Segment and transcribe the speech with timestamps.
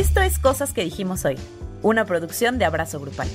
[0.00, 1.36] Esto es Cosas que dijimos hoy,
[1.82, 3.28] una producción de Abrazo Grupal.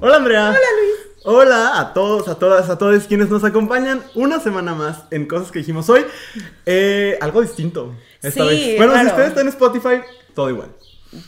[0.00, 0.48] Hola Andrea.
[0.48, 1.16] Hola Luis.
[1.26, 5.52] Hola a todos, a todas, a todos quienes nos acompañan una semana más en Cosas
[5.52, 6.06] que dijimos hoy.
[6.64, 8.76] Eh, algo distinto esta Sí, vez.
[8.78, 10.00] Bueno, si ustedes están en Spotify,
[10.34, 10.70] todo igual.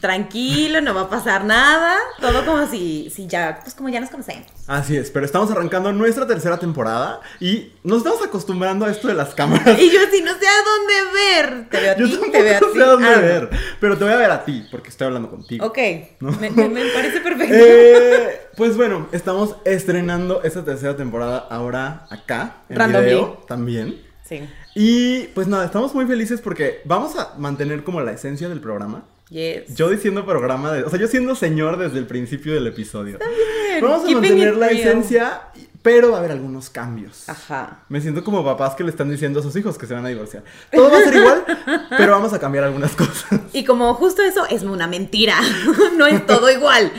[0.01, 1.95] Tranquilo, no va a pasar nada.
[2.21, 4.47] Todo como si, si ya, pues como ya nos conocemos.
[4.67, 9.15] Así es, pero estamos arrancando nuestra tercera temporada y nos estamos acostumbrando a esto de
[9.15, 9.79] las cámaras.
[9.81, 11.69] Y yo así no sé a dónde ver.
[11.71, 12.67] Te veo a Yo ti, te veo a ti.
[12.75, 13.23] sé a dónde Ah, no.
[13.23, 15.67] ver, pero te voy a ver a ti porque estoy hablando contigo.
[15.67, 15.79] Ok,
[16.21, 17.55] me, me- me parece perfecto.
[17.57, 24.03] Eh, pues bueno, estamos estrenando esta tercera temporada ahora acá en video también.
[24.25, 24.47] Sí.
[24.75, 29.05] Y pues nada, estamos muy felices porque vamos a mantener como la esencia del programa.
[29.31, 29.75] Yes.
[29.75, 33.19] Yo diciendo programa, de, o sea, yo siendo señor desde el principio del episodio.
[33.19, 34.79] bien, Vamos a keeping mantener la real.
[34.81, 35.43] esencia,
[35.83, 37.29] pero va a haber algunos cambios.
[37.29, 37.81] Ajá.
[37.91, 40.09] Me siento como papás que le están diciendo a sus hijos que se van a
[40.09, 40.45] divorciar.
[40.73, 41.45] Todo va a ser igual,
[41.99, 43.41] pero vamos a cambiar algunas cosas.
[43.53, 45.39] Y como justo eso es una mentira.
[45.99, 46.91] no es todo igual.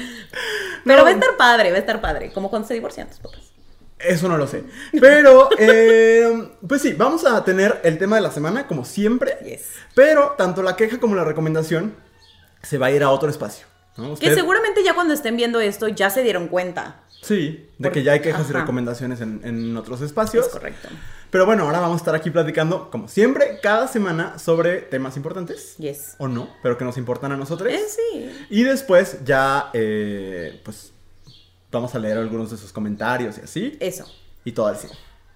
[0.86, 1.04] Pero No.
[1.04, 2.32] va a estar padre, va a estar padre.
[2.32, 3.40] Como cuando se divorcian tus papás.
[3.98, 4.64] Eso no lo sé.
[5.02, 9.36] Pero, eh, pues sí, vamos a tener el tema de la semana, como siempre.
[9.44, 9.64] Yes.
[9.94, 11.96] Pero tanto la queja como la recomendación
[12.62, 13.66] se va a ir a otro espacio.
[13.98, 14.16] ¿no?
[14.16, 17.02] Que seguramente ya cuando estén viendo esto ya se dieron cuenta.
[17.22, 20.46] Sí, de Por- que ya hay quejas y recomendaciones en, en otros espacios.
[20.48, 20.88] Es correcto.
[21.32, 25.76] Pero bueno, ahora vamos a estar aquí platicando, como siempre, cada semana sobre temas importantes.
[25.78, 26.16] Yes.
[26.18, 27.72] O no, pero que nos importan a nosotros.
[27.72, 28.32] Eh, sí.
[28.50, 30.94] Y después ya, eh, pues,
[31.72, 33.78] vamos a leer algunos de sus comentarios y así.
[33.82, 34.06] Eso.
[34.46, 34.92] Y todo al 100.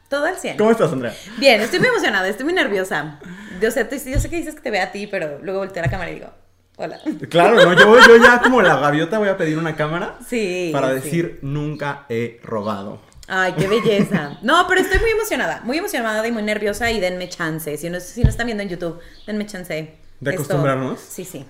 [0.09, 0.57] Todo al 100.
[0.57, 1.13] ¿Cómo estás, Andrea?
[1.37, 3.19] Bien, estoy muy emocionada, estoy muy nerviosa.
[3.61, 5.83] Yo sé, tú- yo sé que dices que te vea a ti, pero luego volteo
[5.83, 6.29] a la cámara y digo,
[6.77, 6.99] hola.
[7.29, 10.69] Claro, no, yo, yo ya como la gaviota voy a pedir una cámara Sí.
[10.73, 10.95] para sí.
[10.95, 12.99] decir nunca he robado.
[13.27, 14.37] Ay, qué belleza.
[14.41, 17.77] No, pero estoy muy emocionada, muy emocionada y muy nerviosa y denme chance.
[17.77, 19.73] Si no, si no están viendo en YouTube, denme chance.
[20.19, 20.99] ¿De Esto- acostumbrarnos?
[20.99, 21.45] Sí, sí.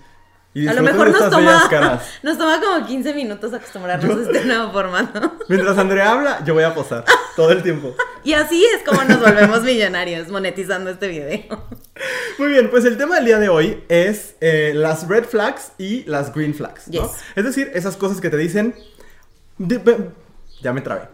[0.56, 4.46] Y A lo mejor nos toma, nos toma como 15 minutos acostumbrarnos Yo- a este
[4.46, 5.34] nuevo formato.
[5.50, 7.06] Mientras Andrea habla, yo voy a posar
[7.36, 7.96] todo el tiempo.
[8.24, 11.68] Y así es como nos volvemos millonarios monetizando este video.
[12.38, 16.04] Muy bien, pues el tema del día de hoy es eh, las red flags y
[16.04, 17.02] las green flags, ¿no?
[17.02, 17.12] Yes.
[17.36, 18.76] Es decir, esas cosas que te dicen...
[20.62, 21.10] ya me trabé.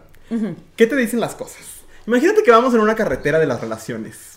[0.76, 1.62] ¿Qué te dicen las cosas?
[2.06, 4.29] Imagínate que vamos en una carretera de las relaciones.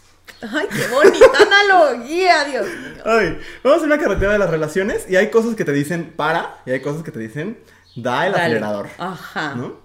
[0.52, 3.04] Ay, qué bonita analogía, Dios mío.
[3.06, 6.58] Ay, vamos en una carretera de las relaciones y hay cosas que te dicen para
[6.66, 7.58] y hay cosas que te dicen
[7.96, 8.44] da el Dale.
[8.46, 8.88] acelerador.
[8.98, 9.56] Ajá.
[9.56, 9.78] ¿no?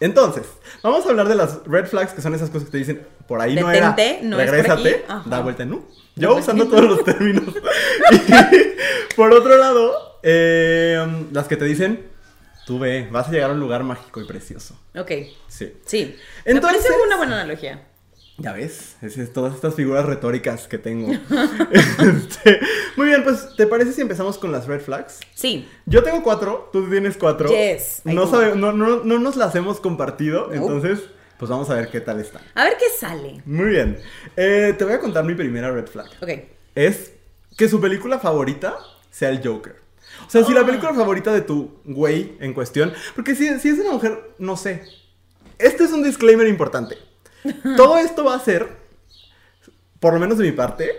[0.00, 0.44] Entonces,
[0.82, 3.40] vamos a hablar de las red flags, que son esas cosas que te dicen, por
[3.40, 5.04] ahí no era, Detente, no es por regrésate, aquí.
[5.08, 5.22] Ajá.
[5.28, 5.84] da vuelta en U.
[6.16, 7.44] Yo vuelta usando todos los términos.
[8.12, 12.06] Y, por otro lado, eh, las que te dicen,
[12.66, 14.78] tú ve, vas a llegar a un lugar mágico y precioso.
[14.96, 15.10] Ok,
[15.48, 15.72] Sí.
[15.86, 16.16] sí.
[16.44, 17.82] Entonces- parece una buena analogía.
[18.38, 21.10] Ya ves, es, es todas estas figuras retóricas que tengo.
[21.98, 22.60] Este,
[22.96, 25.20] muy bien, pues, ¿te parece si empezamos con las red flags?
[25.34, 25.66] Sí.
[25.86, 27.48] Yo tengo cuatro, tú tienes cuatro.
[27.48, 30.54] Yes, no, sabe- no, no, no nos las hemos compartido, No.
[30.54, 31.00] entonces,
[31.38, 32.42] pues vamos a ver qué tal están.
[32.54, 33.40] A ver qué sale.
[33.46, 33.98] Muy bien.
[34.36, 36.06] Eh, te voy a contar mi primera red flag.
[36.20, 36.28] Ok.
[36.74, 37.12] Es
[37.56, 38.76] que su película favorita
[39.10, 39.76] sea el Joker.
[40.26, 40.66] O sea, si la Ah.
[40.66, 42.92] película favorita de tu güey en cuestión.
[43.14, 44.82] Porque si, si es una mujer, no sé.
[45.58, 46.96] Este es un disclaimer importante.
[47.76, 48.68] Todo esto va a ser,
[50.00, 50.90] por lo menos de mi parte,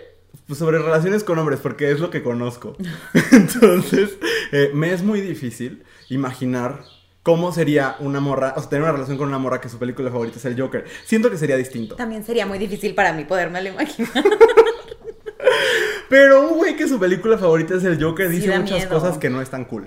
[0.54, 2.76] sobre relaciones con hombres, porque es lo que conozco.
[3.32, 4.16] Entonces,
[4.52, 6.82] eh, me es muy difícil imaginar
[7.22, 10.10] cómo sería una morra, o sea, tener una relación con una morra que su película
[10.10, 10.86] favorita es el Joker.
[11.04, 11.96] Siento que sería distinto.
[11.96, 14.24] También sería muy difícil para mí podérmelo imaginar.
[16.08, 18.88] Pero un güey que su película favorita es el Joker Sí, dice muchas miedo.
[18.88, 19.86] cosas que no están cool.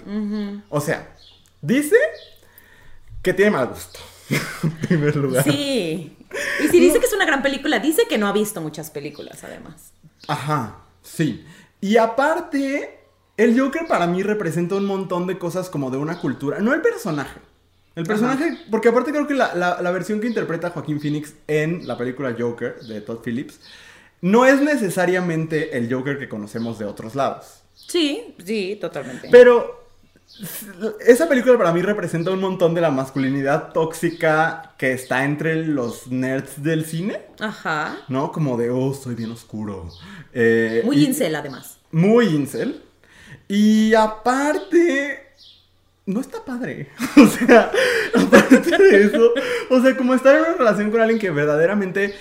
[0.70, 1.16] O sea,
[1.62, 1.96] dice
[3.24, 4.00] que tiene mal gusto.
[4.64, 5.44] en primer lugar.
[5.44, 6.16] Sí.
[6.64, 9.44] Y si dice que es una gran película, dice que no ha visto muchas películas,
[9.44, 9.92] además.
[10.28, 11.46] Ajá, sí.
[11.82, 13.00] Y aparte,
[13.38, 16.60] el Joker para mí representa un montón de cosas como de una cultura.
[16.60, 17.40] No el personaje.
[17.96, 21.86] El personaje, porque aparte creo que la, la- la versión que interpreta Joaquín Phoenix en
[21.88, 23.60] la película Joker de Todd Phillips
[24.22, 27.64] no es necesariamente el Joker que conocemos de otros lados.
[27.76, 29.28] Sí, sí, totalmente.
[29.30, 29.81] Pero
[31.06, 36.08] esa película para mí representa un montón de la masculinidad tóxica que está entre los
[36.08, 37.98] nerds del cine, Ajá.
[38.08, 38.32] ¿no?
[38.32, 39.90] Como de, oh, soy bien oscuro.
[40.34, 41.78] Eh, Muy y- incel, además.
[41.92, 42.82] Muy incel.
[43.48, 45.20] Y aparte,
[46.06, 46.90] no está padre.
[47.18, 47.72] O sea,
[48.16, 49.32] aparte de eso,
[49.70, 52.16] o sea, como estar en una relación con alguien que verdaderamente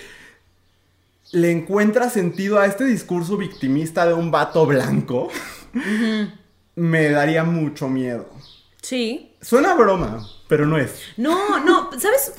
[1.32, 5.28] le encuentra sentido a este discurso victimista de un vato blanco,
[6.76, 8.28] me daría mucho miedo.
[8.82, 9.34] Sí.
[9.40, 11.00] Suena a broma, pero no es.
[11.16, 12.34] No, no, ¿sabes?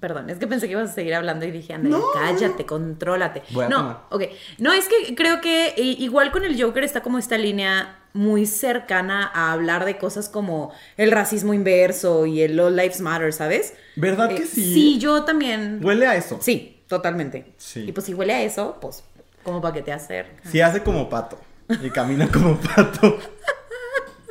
[0.00, 2.04] Perdón, es que pensé que ibas a seguir hablando y dije, Andrea, No.
[2.12, 3.42] cállate, contrólate.
[3.50, 4.00] Voy a no, tomar.
[4.10, 4.22] ok.
[4.58, 9.30] No, es que creo que igual con el Joker está como esta línea muy cercana
[9.34, 13.74] a hablar de cosas como el racismo inverso y el All Lives Matter, ¿sabes?
[13.94, 14.74] ¿Verdad que Eh, sí?
[14.74, 15.80] Sí, yo también.
[15.82, 16.38] Huele a eso.
[16.42, 17.52] Sí, totalmente.
[17.56, 17.84] Sí.
[17.88, 19.02] Y pues si huele a eso, pues,
[19.44, 20.50] como para que te acercas.
[20.50, 21.38] Si hace como pato
[21.68, 23.18] y camina como pato.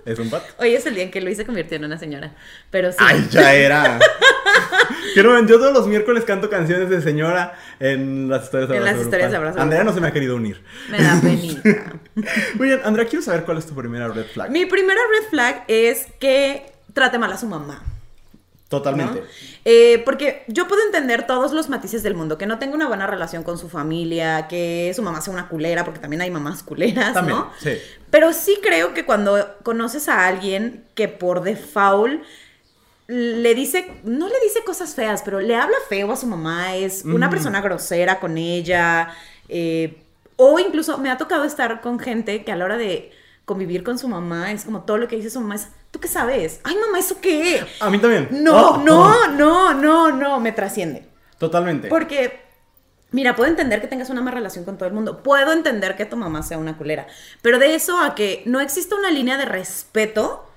[0.06, 0.46] Es un pato.
[0.60, 2.36] Hoy es el día en que Luis se convirtió en una señora.
[2.70, 2.98] Pero sí.
[3.00, 4.00] Ay, ya era.
[5.16, 8.98] Ven, yo todos los miércoles canto canciones de señora en las historias de En Abrazo
[8.98, 9.38] las historias de.
[9.38, 10.62] Abrazo Andrea no se me ha querido unir.
[10.90, 11.94] Me da penita.
[12.56, 14.52] Muy bien, Andrea, quiero saber cuál es tu primera red flag.
[14.52, 17.84] Mi primera red flag es que trate mal a su mamá.
[18.70, 19.20] Totalmente.
[19.22, 19.26] ¿no?
[19.64, 23.06] Eh, porque yo puedo entender todos los matices del mundo, que no tenga una buena
[23.06, 27.14] relación con su familia, que su mamá sea una culera, porque también hay mamás culeras,
[27.14, 27.52] También, ¿no?
[27.60, 27.78] sí.
[28.10, 32.24] Pero sí creo que cuando conoces a alguien que por default
[33.08, 37.06] le dice, no le dice cosas feas, pero le habla feo a su mamá, es
[37.06, 39.10] una persona grosera con ella,
[39.48, 40.02] eh,
[40.38, 43.12] o incluso me ha tocado estar con gente que a la hora de
[43.46, 46.08] convivir con su mamá es como todo lo que dice su mamá es, ¿tú qué
[46.08, 46.60] sabes?
[46.64, 47.64] Ay, mamá, ¿eso qué?
[47.80, 48.28] A mí también.
[48.32, 49.28] No, Oh, no, oh.
[49.30, 51.08] no, no, no, me trasciende.
[51.38, 51.88] Totalmente.
[51.90, 52.42] Porque,
[53.12, 55.22] mira, puedo entender que tengas una mala relación con todo el mundo.
[55.22, 57.08] Puedo entender que tu mamá sea una culera.
[57.42, 60.50] Pero de eso a que no exista una línea de respeto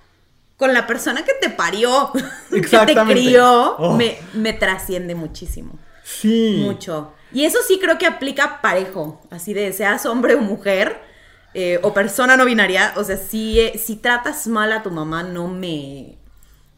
[0.57, 2.11] con la persona que te parió,
[2.51, 3.97] que te crió, Oh.
[3.97, 5.79] me, me trasciende muchísimo.
[6.05, 6.63] Sí.
[6.65, 7.13] Mucho.
[7.33, 9.21] Y eso sí creo que aplica parejo.
[9.31, 11.07] Así de seas hombre o mujer.
[11.55, 15.23] Eh, o persona no binaria, o sea, si, eh, si tratas mal a tu mamá,
[15.23, 16.17] no me...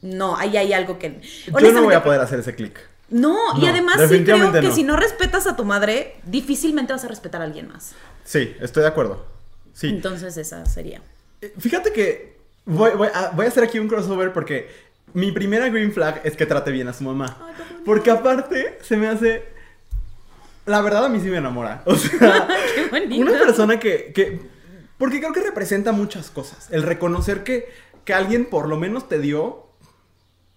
[0.03, 1.21] No, ahí hay algo que...
[1.47, 2.81] Yo no voy a poder hacer ese clic.
[3.11, 4.75] no, y además sí creo que no.
[4.75, 7.93] si no respetas a tu madre, difícilmente vas a respetar a alguien más.
[8.25, 9.27] Sí, estoy de acuerdo.
[9.75, 9.89] Sí.
[9.89, 11.03] Entonces esa sería.
[11.43, 14.71] Eh, Fíjate que voy, voy a, voy a hacer aquí un crossover porque
[15.13, 17.37] mi primera green flag es que trate bien a su mamá.
[17.41, 17.83] Ay.
[17.85, 19.43] Porque aparte se me hace...
[20.67, 21.83] La verdad a mí sí me enamora.
[21.87, 22.49] O sea,
[22.91, 24.60] Qué una persona que, que...
[25.01, 26.69] Porque creo que representa muchas cosas.
[26.71, 27.69] El reconocer que,
[28.05, 29.67] que alguien por lo menos te dio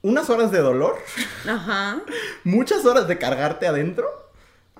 [0.03, 0.97] unas horas de dolor,
[1.47, 2.01] Ajá.
[2.43, 4.07] muchas horas de cargarte adentro,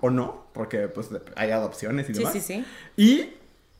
[0.01, 1.07] o no, porque pues
[1.38, 2.33] hay adopciones y Sí, demás.
[2.33, 2.65] sí, sí.
[2.98, 3.33] Y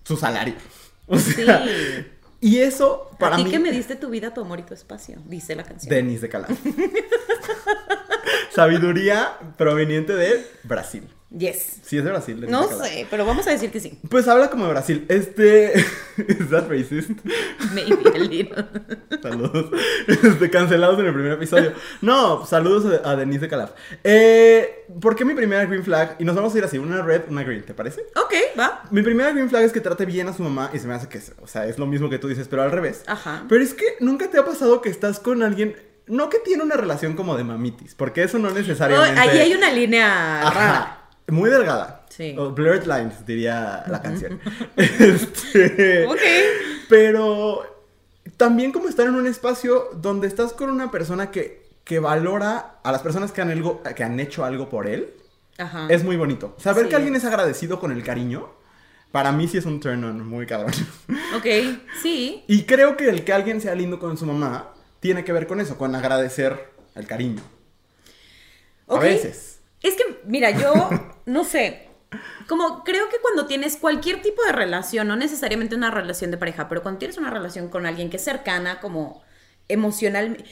[0.04, 0.56] su salario.
[1.06, 2.06] O sea, Sí.
[2.40, 3.52] y eso para a ti mí...
[3.52, 5.90] que me diste tu vida, tu amor y tu espacio, dice la canción.
[5.94, 6.50] Denis de Calaf.
[8.52, 11.08] Sabiduría proveniente de Brasil.
[11.38, 11.80] Yes.
[11.82, 12.46] Sí, es de Brasil.
[12.48, 12.88] No de Calaf.
[12.88, 13.98] sé, pero vamos a decir que sí.
[14.08, 15.06] Pues habla como de Brasil.
[15.10, 15.74] Este.
[16.18, 17.10] ¿Es that racist?
[17.74, 18.66] Maybe a little.
[19.22, 19.72] Saludos.
[20.08, 21.74] Este, cancelados en el primer episodio.
[22.02, 23.72] No, saludos a, Denise de Calaf.
[24.04, 26.18] Eh, ¿Por qué mi primera green flag?
[26.20, 28.02] Y nos vamos a ir así: una red, una green, ¿te parece?
[28.16, 28.84] Ok, va.
[28.92, 31.10] Mi primera green flag es que trate bien a su mamá y se me hace
[31.10, 33.04] que, o sea, es lo mismo que tú dices, pero al revés.
[33.08, 33.44] Ajá.
[33.50, 35.76] Pero es que nunca te ha pasado que estás con alguien,
[36.06, 39.20] no que tiene una relación como de mamitis, porque eso no necesariamente.
[39.20, 41.03] ahí hay una línea Ajá, rara.
[41.28, 42.06] Muy delgada.
[42.10, 42.36] Sí.
[42.38, 44.40] O blurred lines, diría la canción.
[44.78, 46.20] Este, Ok.
[46.90, 47.64] Pero
[48.38, 52.92] también como estar en un espacio donde estás con una persona que, que valora a
[52.92, 55.14] las personas que han, algo, que han hecho algo por él.
[55.58, 55.88] Ajá.
[55.90, 56.56] Es muy bonito.
[56.60, 56.90] Saber Sí.
[56.90, 58.50] que alguien es agradecido con el cariño,
[59.12, 60.74] para mí sí es un turn on muy cabrón.
[61.38, 61.46] Ok,
[62.02, 62.44] sí.
[62.48, 65.60] Y creo que el que alguien sea lindo con su mamá tiene que ver con
[65.62, 67.42] eso, con agradecer el cariño.
[68.88, 68.98] Ok.
[68.98, 69.53] A veces.
[69.84, 70.74] Es que, mira, yo
[71.26, 71.90] no sé.
[72.48, 76.70] Como creo que cuando tienes cualquier tipo de relación, no necesariamente una relación de pareja,
[76.70, 79.24] pero cuando tienes una relación con alguien que es cercana, como
[79.68, 80.44] emocional,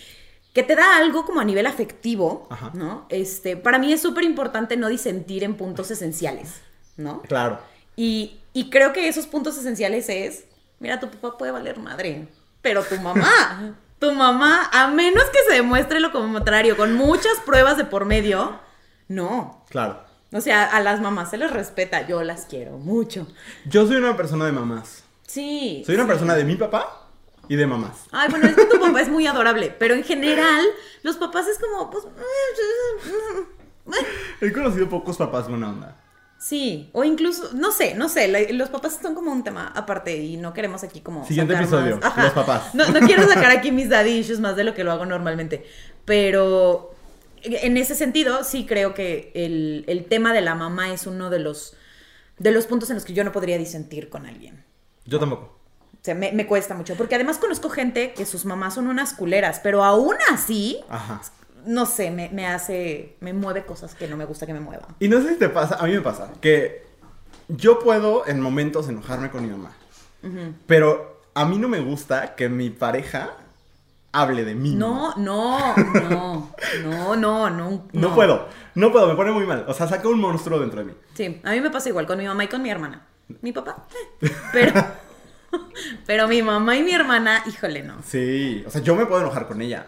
[0.54, 2.72] que te da algo como a nivel afectivo, Ajá.
[2.74, 3.06] ¿no?
[3.10, 6.62] Este, para mí es súper importante no disentir en puntos esenciales,
[6.98, 7.22] ¿no?
[7.24, 7.60] Claro.
[7.96, 10.46] Y, y creo que esos puntos esenciales es,
[10.80, 12.28] mira, tu papá puede valer madre,
[12.62, 17.78] pero tu mamá, tu mamá, a menos que se demuestre lo contrario, con muchas pruebas
[17.78, 18.60] de por medio,
[19.16, 19.66] no.
[19.70, 20.00] Claro.
[20.34, 23.28] O sea, a las mamás se les respeta, yo las quiero mucho.
[23.66, 25.04] Yo soy una persona de mamás.
[25.28, 25.84] Sí.
[25.86, 26.10] Soy una sí.
[26.10, 27.08] persona de mi papá
[27.50, 28.06] y de mamás.
[28.12, 30.66] Ay, bueno, es que tu papá es muy adorable, pero en general,
[31.04, 32.06] los papás es como, pues...
[34.40, 35.98] He conocido pocos papás buena onda.
[36.38, 40.16] Sí, o incluso, no sé, no sé, la- los papás son como un tema aparte
[40.18, 41.26] y no queremos aquí como...
[41.26, 42.74] Siguiente episodio, más- los papás.
[42.74, 45.66] No, no quiero sacar aquí mis daddy issues más de lo que lo hago normalmente,
[46.06, 46.91] pero
[47.44, 51.40] en ese sentido sí creo que el, el tema de la mamá es uno de
[51.40, 51.76] los,
[52.38, 54.64] de los puntos en los que yo no podría disentir con alguien.
[55.06, 55.58] Yo tampoco.
[55.94, 59.14] O sea, me, me cuesta mucho, porque además conozco gente que sus mamás son unas
[59.14, 61.22] culeras, pero aún así, Ajá.
[61.66, 64.96] no sé, me, me hace, me mueve cosas que no me gusta que me muevan.
[65.00, 66.84] Y no sé si te pasa, a mí me pasa, que
[67.50, 69.76] yo puedo en momentos enojarme con mi mamá.
[70.68, 73.36] Pero a mí no me gusta que mi pareja
[74.12, 74.76] hable de mí.
[74.76, 76.54] No, no, no,
[76.84, 77.88] no, no, no.
[77.92, 79.66] No puedo, no puedo, me pone muy mal.
[79.68, 80.94] O sea, saca un monstruo dentro de mí.
[81.14, 83.08] Sí, a mí me pasa igual con mi mamá y con mi hermana.
[83.42, 83.88] Mi papá,
[84.22, 84.74] eh, pero,
[86.06, 88.02] pero mi mamá y mi hermana, híjole, no.
[88.04, 89.88] Sí, o sea, yo me puedo enojar con ella.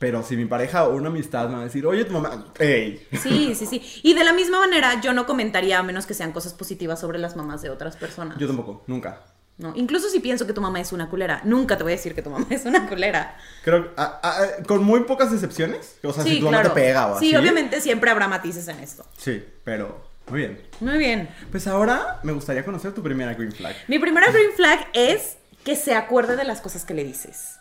[0.00, 3.06] Pero si mi pareja o una amistad me va a decir, oye, tu mamá, ey.
[3.12, 3.82] Sí, sí, sí.
[4.02, 7.18] Y de la misma manera, yo no comentaría a menos que sean cosas positivas sobre
[7.18, 8.38] las mamás de otras personas.
[8.38, 9.20] Yo tampoco, nunca.
[9.60, 12.14] No, incluso si pienso que tu mamá es una culera, nunca te voy a decir
[12.14, 13.36] que tu mamá es una culera.
[13.62, 15.96] Creo ah, ah, con muy pocas excepciones.
[16.02, 17.28] O sea, si tu mamá te pega o así.
[17.28, 19.04] Sí, obviamente siempre habrá matices en esto.
[19.18, 20.62] Sí, pero muy bien.
[20.80, 21.28] Muy bien.
[21.50, 23.76] Pues ahora me gustaría conocer tu primera green flag.
[23.86, 27.56] Mi primera green flag es que se acuerde de las cosas que le dices.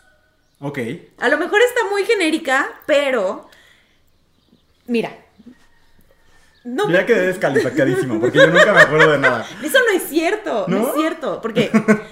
[0.62, 0.80] Ok.
[1.18, 3.50] A lo mejor está muy genérica, pero.
[4.88, 5.18] Mira.
[6.74, 7.06] No ya me...
[7.06, 9.46] quedé descalificadísimo, porque yo nunca me acuerdo de nada.
[9.64, 11.42] Eso no es cierto, no, es cierto.
[11.42, 11.72] Porque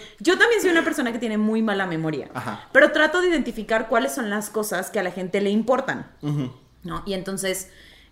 [0.20, 2.30] yo también soy una persona que tiene muy mala memoria.
[2.34, 2.68] Ajá.
[2.72, 6.08] Pero trato de identificar cuáles son las cosas que a la gente le importan.
[6.84, 7.04] ¿No?
[7.06, 7.70] Y entonces.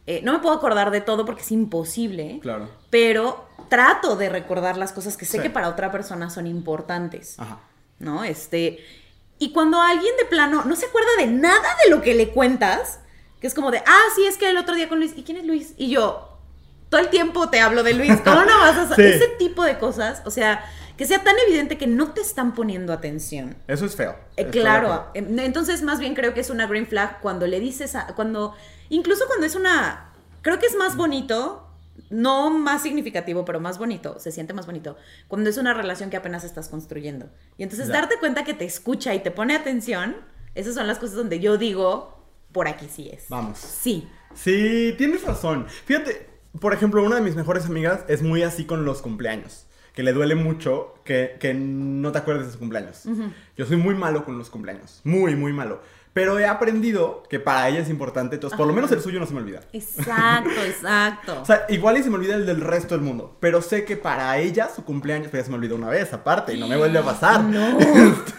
[0.08, 2.38] Eh, no me puedo acordar de todo porque es imposible.
[2.40, 2.70] Claro.
[2.92, 7.40] Pero trato de recordar las cosas que sé que para otra persona son importantes.
[7.40, 7.60] Ajá.
[7.98, 8.24] ¿No?
[8.24, 8.86] Este.
[9.40, 13.00] Y cuando alguien de plano no se acuerda de nada de lo que le cuentas,
[13.42, 15.38] que es como de, ah, sí, es que el otro día con Luis, ¿y quién
[15.38, 15.74] es Luis?
[15.78, 16.35] Y yo,
[16.96, 19.06] todo el tiempo te hablo de Luis, ¿cómo no vas a saber?
[19.16, 20.64] Ese tipo de cosas, o sea,
[20.96, 23.58] que sea tan evidente que no te están poniendo atención.
[23.68, 24.16] Eso es feo.
[24.38, 25.25] Eh, claro, feo.
[25.40, 28.56] entonces más bien creo que es una green flag cuando le dices, a, cuando,
[28.88, 31.68] incluso cuando es una, creo que es más bonito
[32.10, 34.96] no más significativo, pero más bonito, se siente más bonito,
[35.28, 37.30] cuando es una relación que apenas estás construyendo.
[37.58, 40.16] Y entonces darte cuenta que te escucha y te pone atención,
[40.56, 42.24] esas son las cosas donde yo digo,
[42.54, 43.28] por aquí sí es.
[43.28, 43.58] Vamos.
[43.60, 44.08] Sí.
[44.34, 45.66] Sí, tienes razón.
[45.86, 49.66] Fíjate, por ejemplo, una de mis mejores amigas es muy así con los cumpleaños.
[49.94, 53.04] Que le duele mucho que, que no te acuerdes de su cumpleaños.
[53.56, 55.00] Yo soy muy malo con los cumpleaños.
[55.06, 55.80] Muy, muy malo.
[56.16, 59.26] Pero he aprendido que para ella es importante, entonces por lo menos el suyo no
[59.26, 59.60] se me olvida.
[59.74, 61.42] Exacto, exacto.
[61.42, 63.98] o sea, igual y se me olvida el del resto del mundo, pero sé que
[63.98, 66.78] para ella su cumpleaños, pues ya se me olvidó una vez aparte y no me
[66.78, 67.44] vuelve a pasar.
[67.44, 67.78] No.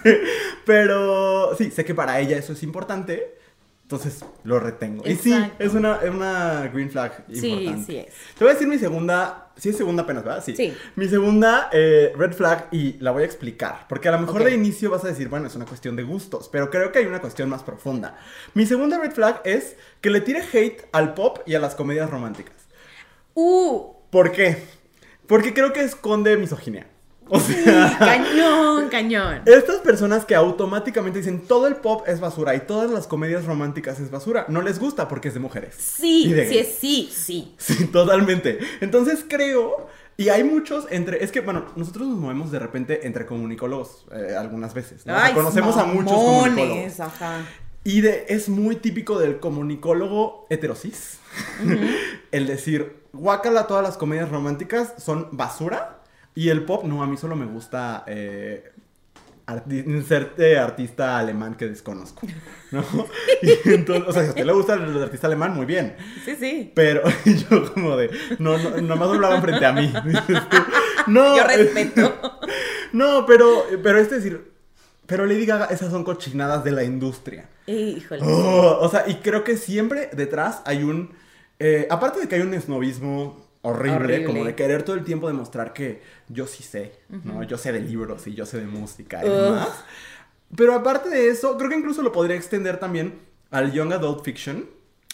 [0.06, 0.22] Este,
[0.64, 3.36] pero sí, sé que para ella eso es importante.
[3.86, 5.04] Entonces lo retengo.
[5.06, 5.28] Exacto.
[5.28, 7.78] Y sí, es una, una green flag importante.
[7.78, 8.14] Sí, sí es.
[8.36, 9.52] Te voy a decir mi segunda.
[9.56, 10.42] Sí, es segunda apenas, ¿verdad?
[10.44, 10.56] Sí.
[10.56, 10.76] Sí.
[10.96, 13.86] Mi segunda eh, red flag y la voy a explicar.
[13.88, 16.48] Porque a lo mejor de inicio vas a decir, bueno, es una cuestión de gustos.
[16.48, 18.18] Pero creo que hay una cuestión más profunda.
[18.54, 22.10] Mi segunda red flag es que le tire hate al pop y a las comedias
[22.10, 22.56] románticas.
[23.34, 24.64] Uh, ¿Por qué?
[25.28, 26.88] Porque creo que esconde misoginia.
[27.28, 29.42] O sea, cañón, cañón.
[29.46, 33.98] estas personas que automáticamente dicen todo el pop es basura y todas las comedias románticas
[33.98, 35.74] es basura, no les gusta porque es de mujeres.
[35.76, 37.54] Sí, de sí, sí, sí.
[37.58, 38.58] Sí, totalmente.
[38.80, 43.26] Entonces creo, y hay muchos entre, es que bueno, nosotros nos movemos de repente entre
[43.26, 45.04] comunicólogos eh, algunas veces.
[45.04, 45.12] ¿no?
[45.12, 47.00] O sea, Ay, conocemos a muchos comunicólogos.
[47.00, 47.44] Ajá.
[47.84, 51.20] Y de, es muy típico del comunicólogo heterosis
[52.32, 55.95] el decir, guácala, todas las comedias románticas son basura.
[56.36, 58.70] Y el pop, no, a mí solo me gusta eh,
[59.46, 62.26] arti- inserte artista alemán que desconozco,
[62.70, 62.84] ¿no?
[63.42, 65.96] Y entonces, o sea, si a usted le gusta el artista alemán, muy bien.
[66.24, 66.72] Sí, sí.
[66.74, 67.02] Pero
[67.50, 69.92] yo como de, no, no, nomás lo hablaban frente a mí.
[71.06, 72.18] No, Yo respeto.
[72.92, 74.50] no, pero, pero es decir,
[75.06, 77.48] pero Lady Gaga, esas son cochinadas de la industria.
[77.68, 78.22] Híjole.
[78.24, 81.12] Oh, o sea, y creo que siempre detrás hay un.
[81.60, 84.24] eh, aparte de que hay un esnovismo horrible, Horrible.
[84.24, 86.92] como de querer todo el tiempo demostrar que yo sí sé,
[87.24, 87.42] ¿no?
[87.42, 89.34] Yo sé de libros y yo sé de música y Ugh.
[89.34, 89.68] demás.
[90.56, 93.18] Pero aparte de eso, creo que incluso lo podría extender también
[93.50, 94.68] al Young Adult Fiction.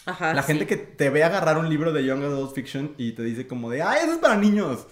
[0.05, 0.33] Ajá.
[0.33, 0.47] La sí.
[0.47, 3.69] gente que te ve agarrar un libro de Young Adult Fiction y te dice como
[3.69, 4.85] de, ¡ay, eso es para niños!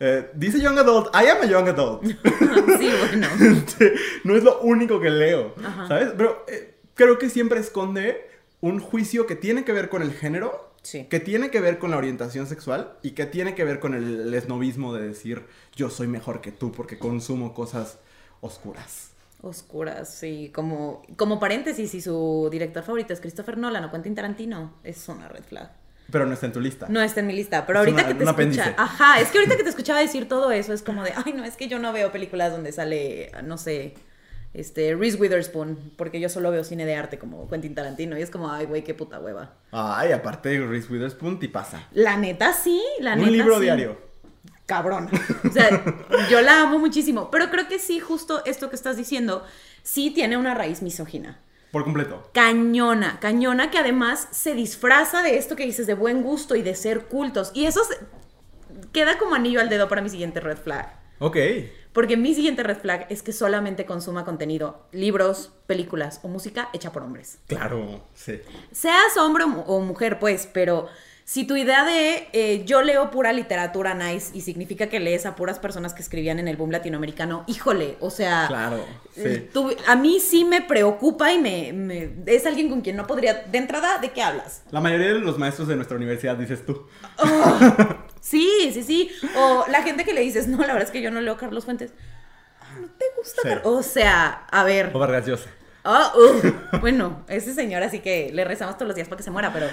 [0.00, 2.02] Eh, dice Young Adult, I am a Young Adult.
[2.78, 3.26] Sí, bueno.
[3.40, 5.86] Este, no es lo único que leo, Ajá.
[5.88, 6.10] ¿sabes?
[6.16, 8.28] Pero eh, creo que siempre esconde
[8.60, 11.04] un juicio que tiene que ver con el género, Sí.
[11.04, 14.20] que tiene que ver con la orientación sexual y que tiene que ver con el,
[14.22, 15.46] el esnovismo de decir
[15.76, 17.98] yo soy mejor que tú porque consumo cosas
[18.40, 19.10] oscuras.
[19.42, 20.50] Oscuras, sí.
[20.54, 25.28] Como, como paréntesis, si su director favorito es Christopher Nolan o Quentin Tarantino, es una
[25.28, 25.70] red flag.
[26.10, 26.86] Pero no está en tu lista.
[26.88, 29.38] No está en mi lista, pero Es ahorita una- que te escucha, ajá, es que
[29.38, 31.78] ahorita que te escuchaba decir todo eso es como de, ay, no, es que yo
[31.78, 33.94] no veo películas donde sale, no sé,
[34.54, 38.30] este, Reese Witherspoon, porque yo solo veo cine de arte como Quentin Tarantino y es
[38.30, 39.54] como, ay, güey, qué puta hueva.
[39.70, 41.86] Ay, aparte de Reese Witherspoon, te pasa.
[41.92, 43.62] La neta sí, la neta Un libro sí.
[43.62, 43.96] diario.
[44.66, 45.08] Cabrón.
[45.48, 45.84] O sea,
[46.30, 49.44] yo la amo muchísimo, pero creo que sí, justo esto que estás diciendo,
[49.82, 51.40] sí tiene una raíz misógina.
[51.72, 52.28] Por completo.
[52.34, 56.74] cañona, cañona que además se disfraza de esto que dices de buen gusto y de
[56.74, 57.50] ser cultos.
[57.54, 57.98] Y eso se-
[58.92, 60.92] queda como anillo al dedo para mi siguiente red flag.
[61.18, 61.36] Ok.
[61.92, 66.90] Porque mi siguiente red flag es que solamente consuma contenido, libros, películas o música hecha
[66.92, 67.38] por hombres.
[67.48, 68.40] Claro, sí.
[68.70, 70.88] Seas hombre o mu- o mujer, pues, pero
[71.24, 75.36] si tu idea de eh, yo leo pura literatura nice y significa que lees a
[75.36, 78.84] puras personas que escribían en el boom latinoamericano, híjole, o sea, Claro,
[79.16, 79.50] eh, sí.
[79.52, 83.34] tú- a mí sí me preocupa y me, me- es alguien con quien no podría,
[83.44, 84.62] de entrada, ¿de qué hablas?
[84.70, 86.86] La mayoría de los maestros de nuestra universidad, dices tú.
[88.22, 89.10] Sí, sí, sí.
[89.36, 91.64] O la gente que le dices, no, la verdad es que yo no leo Carlos
[91.64, 91.92] Fuentes.
[92.60, 93.42] Ah, ¿No te gusta?
[93.42, 93.48] Sí.
[93.48, 94.90] Car- O sea, a ver.
[94.94, 95.50] O Vargas Llosa.
[95.84, 99.32] Ah, uh, bueno, ese señor así que le rezamos todos los días para que se
[99.32, 99.66] muera, pero.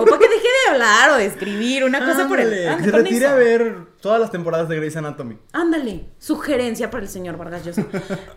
[0.00, 2.46] O para que deje de hablar o de escribir, una cosa por el.
[2.48, 5.38] Ándale, anda que se retire a ver todas las temporadas de Grey's Anatomy.
[5.52, 7.84] Ándale, sugerencia para el señor Vargas Llosa.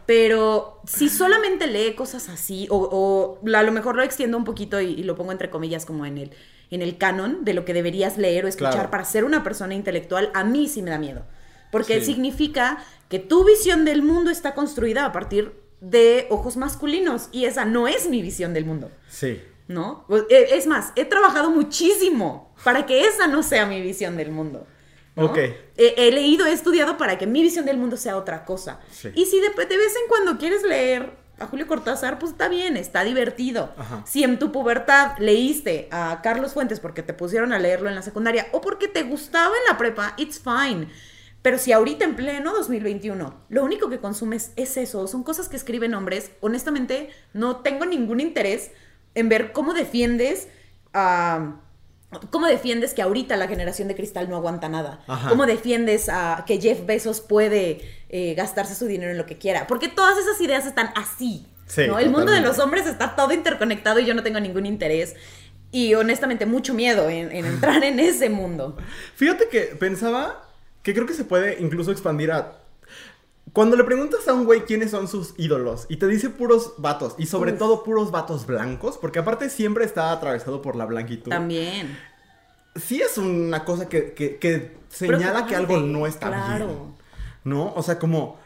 [0.05, 4.79] Pero si solamente lee cosas así, o, o a lo mejor lo extiendo un poquito
[4.79, 6.31] y, y lo pongo entre comillas como en el,
[6.69, 8.91] en el canon de lo que deberías leer o escuchar Claro.
[8.91, 11.23] para ser una persona intelectual, a mí sí me da miedo.
[11.71, 12.05] Porque Sí.
[12.13, 12.77] significa
[13.09, 17.87] que tu visión del mundo está construida a partir de ojos masculinos y esa no
[17.87, 18.91] es mi visión del mundo.
[19.09, 19.41] Sí.
[19.67, 20.05] ¿no?
[20.29, 24.67] Eh, Es más, he trabajado muchísimo para que esa no sea mi visión del mundo.
[25.15, 25.25] ¿no?
[25.25, 25.37] Ok.
[25.37, 28.79] He, he leído, he estudiado para que mi visión del mundo sea otra cosa.
[28.91, 29.09] Sí.
[29.13, 32.75] Y si de, de vez en cuando quieres leer a Julio Cortázar, pues está bien,
[32.77, 33.73] está divertido.
[33.77, 34.03] Ajá.
[34.05, 38.01] Si en tu pubertad leíste a Carlos Fuentes porque te pusieron a leerlo en la
[38.01, 40.87] secundaria o porque te gustaba en la prepa, it's fine.
[41.41, 45.55] Pero si ahorita en pleno 2021 lo único que consumes es eso, son cosas que
[45.55, 48.71] escriben hombres, honestamente no tengo ningún interés
[49.15, 50.47] en ver cómo defiendes
[50.93, 51.61] a...
[52.31, 55.03] ¿Cómo defiendes que ahorita la generación de cristal no aguanta nada?
[55.07, 55.29] Ajá.
[55.29, 59.67] ¿Cómo defiendes a que Jeff Bezos puede eh, gastarse su dinero en lo que quiera?
[59.67, 61.45] Porque todas esas ideas están así.
[61.67, 61.99] Sí, ¿no?
[61.99, 65.15] El mundo de los hombres está todo interconectado y yo no tengo ningún interés.
[65.71, 68.75] Y honestamente mucho miedo en, en entrar en ese mundo.
[69.15, 70.48] Fíjate que pensaba
[70.83, 72.53] que creo que se puede incluso expandir a.
[73.53, 77.15] Cuando le preguntas a un güey quiénes son sus ídolos y te dice puros vatos
[77.17, 77.59] y sobre Uf.
[77.59, 81.31] todo puros vatos blancos, porque aparte siempre está atravesado por la blanquitud.
[81.31, 81.97] También.
[82.75, 86.67] Sí es una cosa que, que- que señala que algo no está Claro.
[86.67, 86.95] bien.
[87.43, 87.73] ¿No?
[87.73, 88.37] O sea, como.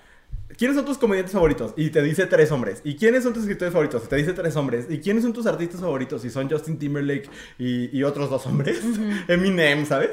[0.57, 1.73] ¿Quiénes son tus comediantes favoritos?
[1.77, 2.81] Y te dice tres hombres.
[2.83, 4.03] ¿Y quiénes son tus escritores favoritos?
[4.05, 4.85] Y te dice tres hombres.
[4.89, 6.23] ¿Y quiénes son tus artistas favoritos?
[6.25, 8.81] Y son Justin Timberlake y, y otros dos hombres.
[9.27, 10.11] Eminem, ¿sabes?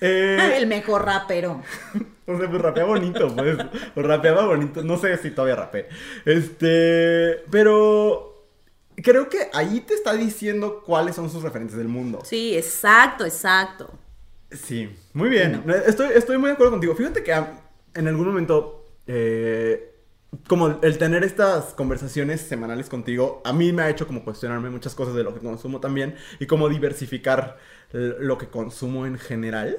[0.00, 1.62] Eh, El mejor rapero.
[2.26, 3.56] o sea, pues rapea bonito, pues.
[3.94, 4.82] Pues rapeaba bonito.
[4.82, 5.88] No sé si todavía rapé.
[6.24, 7.42] Este.
[7.50, 8.26] Pero.
[9.02, 12.20] Creo que ahí te está diciendo cuáles son sus referentes del mundo.
[12.22, 13.98] Sí, exacto, exacto.
[14.50, 15.64] Sí, muy bien.
[15.86, 16.94] Estoy, estoy muy de acuerdo contigo.
[16.94, 17.60] Fíjate que ah,
[17.94, 18.79] en algún momento,
[19.12, 19.92] eh,
[20.46, 24.94] como el tener estas conversaciones semanales contigo, a mí me ha hecho como cuestionarme muchas
[24.94, 27.58] cosas de lo que consumo también y como diversificar
[27.92, 29.76] lo que consumo en general.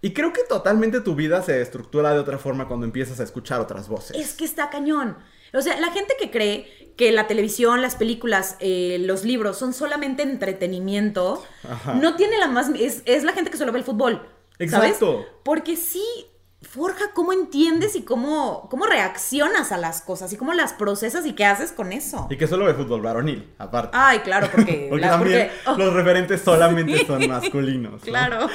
[0.00, 3.60] Y creo que totalmente tu vida se estructura de otra forma cuando empiezas a escuchar
[3.60, 4.16] otras voces.
[4.16, 5.18] Es que está cañón.
[5.52, 9.74] O sea, la gente que cree que la televisión, las películas, eh, los libros son
[9.74, 11.94] solamente entretenimiento, Ajá.
[11.94, 12.70] no tiene la más...
[12.70, 14.26] Es, es la gente que solo ve el fútbol.
[14.58, 15.12] Exacto.
[15.12, 15.26] ¿sabes?
[15.44, 16.26] Porque sí
[16.76, 21.32] forja cómo entiendes y cómo, cómo reaccionas a las cosas y cómo las procesas y
[21.32, 22.26] qué haces con eso.
[22.30, 23.90] Y que solo ve fútbol varonil, aparte.
[23.98, 24.86] Ay, claro, porque...
[24.90, 27.92] Porque la- también porque- oh, los referentes solamente son masculinos.
[27.94, 27.98] ¿no?
[28.00, 28.48] Claro.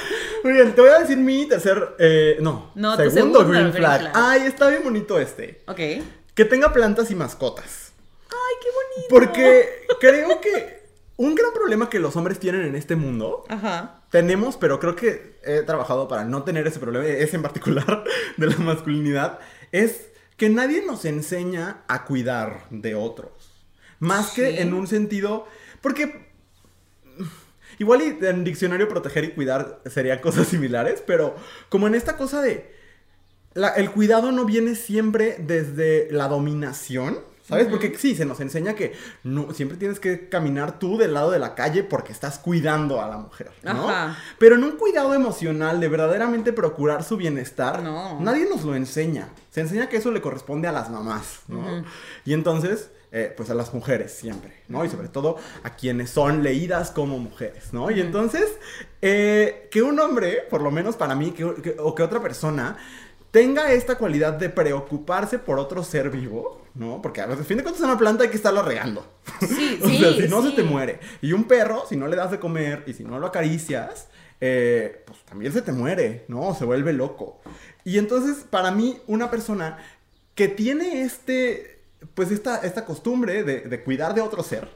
[0.44, 1.96] Muy bien, te voy a decir mi tercer.
[1.98, 4.00] eh, no, No, segundo segundo green green flag.
[4.00, 4.12] flag.
[4.14, 5.62] Ay, está bien bonito este.
[5.66, 5.78] Ok.
[5.80, 7.92] Ay, Que tenga plantas y mascotas.
[8.62, 9.08] qué bonito.
[9.10, 10.81] Porque creo que
[11.24, 13.44] un gran problema que los hombres tienen en este mundo.
[13.48, 14.02] Ajá.
[14.10, 18.04] Tenemos, pero creo que he trabajado para no tener ese problema, ese en particular
[18.36, 19.38] de la masculinidad,
[19.70, 23.30] es que nadie nos enseña a cuidar de otros.
[24.00, 24.40] Más Sí.
[24.42, 25.46] que en un sentido,
[25.80, 26.26] porque
[27.78, 31.36] igual y en diccionario proteger y cuidar serían cosas similares, pero
[31.68, 32.72] como en esta cosa de
[33.54, 37.66] la- el cuidado no viene siempre desde la dominación, ¿sabes?
[37.68, 38.92] Porque sí, se nos enseña que
[39.24, 43.08] no, siempre tienes que caminar tú del lado de la calle porque estás cuidando a
[43.08, 43.88] la mujer, ¿no?
[43.88, 44.16] Ajá.
[44.38, 48.20] Pero en un cuidado emocional de verdaderamente procurar su bienestar, No.
[48.20, 49.28] nadie nos lo enseña.
[49.50, 51.84] Se enseña que eso le corresponde a las mamás, ¿no?
[52.24, 54.84] Y entonces, eh, pues a las mujeres siempre, ¿no?
[54.84, 57.90] Y sobre todo a quienes son leídas como mujeres, ¿no?
[57.90, 58.44] Y entonces,
[59.02, 62.78] eh, que un hombre, por lo menos para mí, que- que- o que otra persona,
[63.32, 67.02] tenga esta cualidad de preocuparse por otro ser vivo, ¿no?
[67.02, 69.04] Porque a fin de cuentas, una planta hay que estarla regando.
[69.40, 71.00] Sí, o sí, sea, si no se te muere.
[71.20, 74.08] Y un perro, si no le das de comer y si no lo acaricias,
[74.40, 76.54] eh, pues también se te muere, ¿no?
[76.54, 77.40] Se vuelve loco.
[77.84, 79.78] Y entonces, para mí, una persona
[80.34, 81.80] que tiene este,
[82.14, 84.68] pues esta, esta costumbre de, de cuidar de otro ser,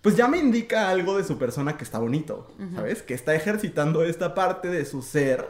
[0.00, 3.02] pues ya me indica algo de su persona que está bonito, ¿sabes?
[3.02, 5.46] Que está ejercitando esta parte de su ser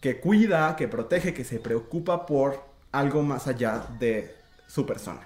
[0.00, 4.34] que cuida, que protege, que se preocupa por algo más allá de
[4.66, 5.20] su persona.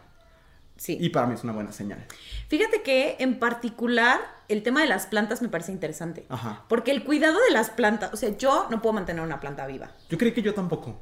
[0.76, 0.96] Sí.
[1.00, 2.04] Y para mí es una buena señal.
[2.48, 6.26] Fíjate que en particular el tema de las plantas me parece interesante.
[6.28, 6.64] Ajá.
[6.68, 9.90] Porque el cuidado de las plantas, o sea, yo no puedo mantener una planta viva.
[10.08, 10.98] Yo creí que yo tampoco.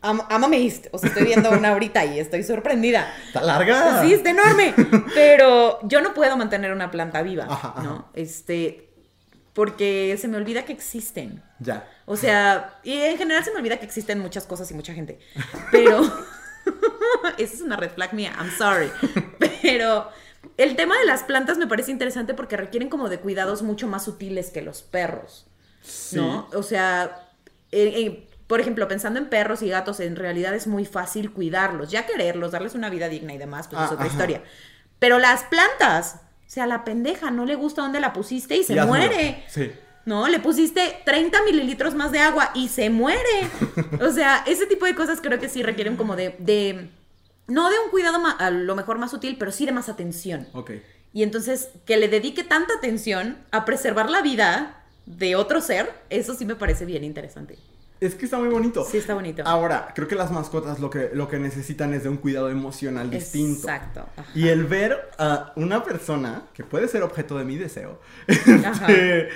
[0.00, 3.12] Am Amame East, o sea, estoy viendo una ahorita y estoy sorprendida.
[3.26, 4.02] ¿Está larga?
[4.02, 4.74] Sí, está enorme.
[5.14, 7.82] Pero yo no puedo mantener una planta viva, Ajá, ajá.
[7.82, 8.08] ¿no?
[8.14, 8.89] Este,
[9.52, 11.42] porque se me olvida que existen.
[11.58, 11.88] Ya.
[12.06, 15.18] O sea, y en general se me olvida que existen muchas cosas y mucha gente.
[15.70, 16.00] Pero.
[17.38, 18.90] Esa es una red flag mía, I'm sorry.
[19.62, 20.08] Pero
[20.56, 24.04] el tema de las plantas me parece interesante porque requieren como de cuidados mucho más
[24.04, 25.46] sutiles que los perros.
[25.82, 26.16] Sí.
[26.16, 26.48] ¿No?
[26.54, 27.28] O sea,
[27.72, 31.90] eh, eh, por ejemplo, pensando en perros y gatos, en realidad es muy fácil cuidarlos,
[31.90, 34.12] ya quererlos, darles una vida digna y demás, pues Ah, es otra ajá.
[34.12, 34.42] historia.
[34.98, 36.16] Pero las plantas,
[36.50, 39.44] o sea, la pendeja no le gusta dónde la pusiste y se Y muere.
[39.46, 39.70] Sí.
[40.04, 43.20] No, le pusiste 30 mililitros más de agua y se muere.
[44.00, 46.88] O sea, ese tipo de cosas creo que sí requieren como de, de
[47.46, 50.48] no de un cuidado ma- a lo mejor más sutil, pero sí de más atención.
[50.52, 50.72] Ok.
[51.12, 56.34] Y entonces que le dedique tanta atención a preservar la vida de otro ser, eso
[56.34, 57.58] sí me parece bien interesante.
[58.00, 58.84] Es que está muy bonito.
[58.84, 59.42] Sí, está bonito.
[59.44, 63.10] Ahora, creo que las mascotas lo que, lo que necesitan es de un cuidado emocional
[63.10, 63.68] distinto.
[63.68, 64.06] Exacto.
[64.34, 69.28] Y el ver a una persona que puede ser objeto de mi deseo, este,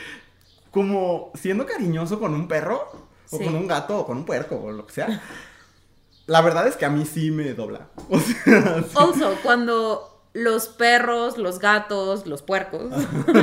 [0.70, 2.90] como siendo cariñoso con un perro,
[3.30, 3.44] o Sí.
[3.44, 5.20] con un gato, o con un puerco, o lo que sea,
[6.26, 7.88] la verdad es que a mí sí me dobla.
[8.08, 8.94] O sea, sí.
[8.94, 12.92] Also, cuando los perros, los gatos, los puercos,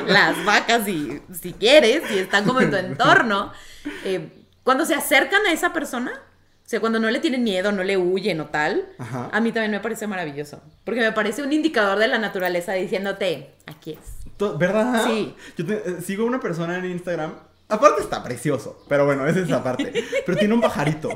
[0.07, 3.53] las vacas, si, si quieres, si están como en tu entorno,
[4.03, 4.29] eh,
[4.63, 7.97] cuando se acercan a esa persona, o sea, cuando no le tienen miedo, no le
[7.97, 9.29] huyen o tal, Ajá.
[9.31, 10.61] a mí también me parece maravilloso.
[10.85, 14.57] Porque me parece un indicador de la naturaleza diciéndote, aquí es.
[14.57, 15.03] ¿Verdad?
[15.05, 15.35] Sí.
[15.57, 17.33] Yo te- eh, sigo a una persona en Instagram.
[17.69, 19.91] Aparte está precioso, pero bueno, esa es esa parte.
[20.25, 21.09] Pero tiene un pajarito.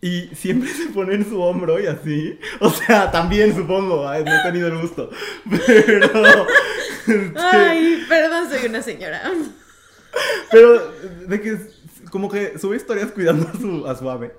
[0.00, 2.38] Y siempre se pone en su hombro y así.
[2.60, 5.10] O sea, también supongo, ay, no he tenido el gusto.
[5.66, 6.46] Pero.
[7.06, 9.22] este, Ay, perdón, soy una señora.
[10.50, 10.92] pero
[11.26, 11.56] de que
[12.12, 14.36] como que sube historias cuidando a su, a su ave.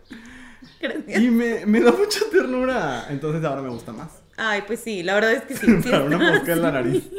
[0.79, 1.21] Gracias.
[1.21, 3.07] Y me, me da mucha ternura.
[3.09, 4.21] Entonces ahora me gusta más.
[4.37, 5.65] Ay, pues sí, la verdad es que sí.
[5.83, 7.03] sí Para una está- mosca en la nariz.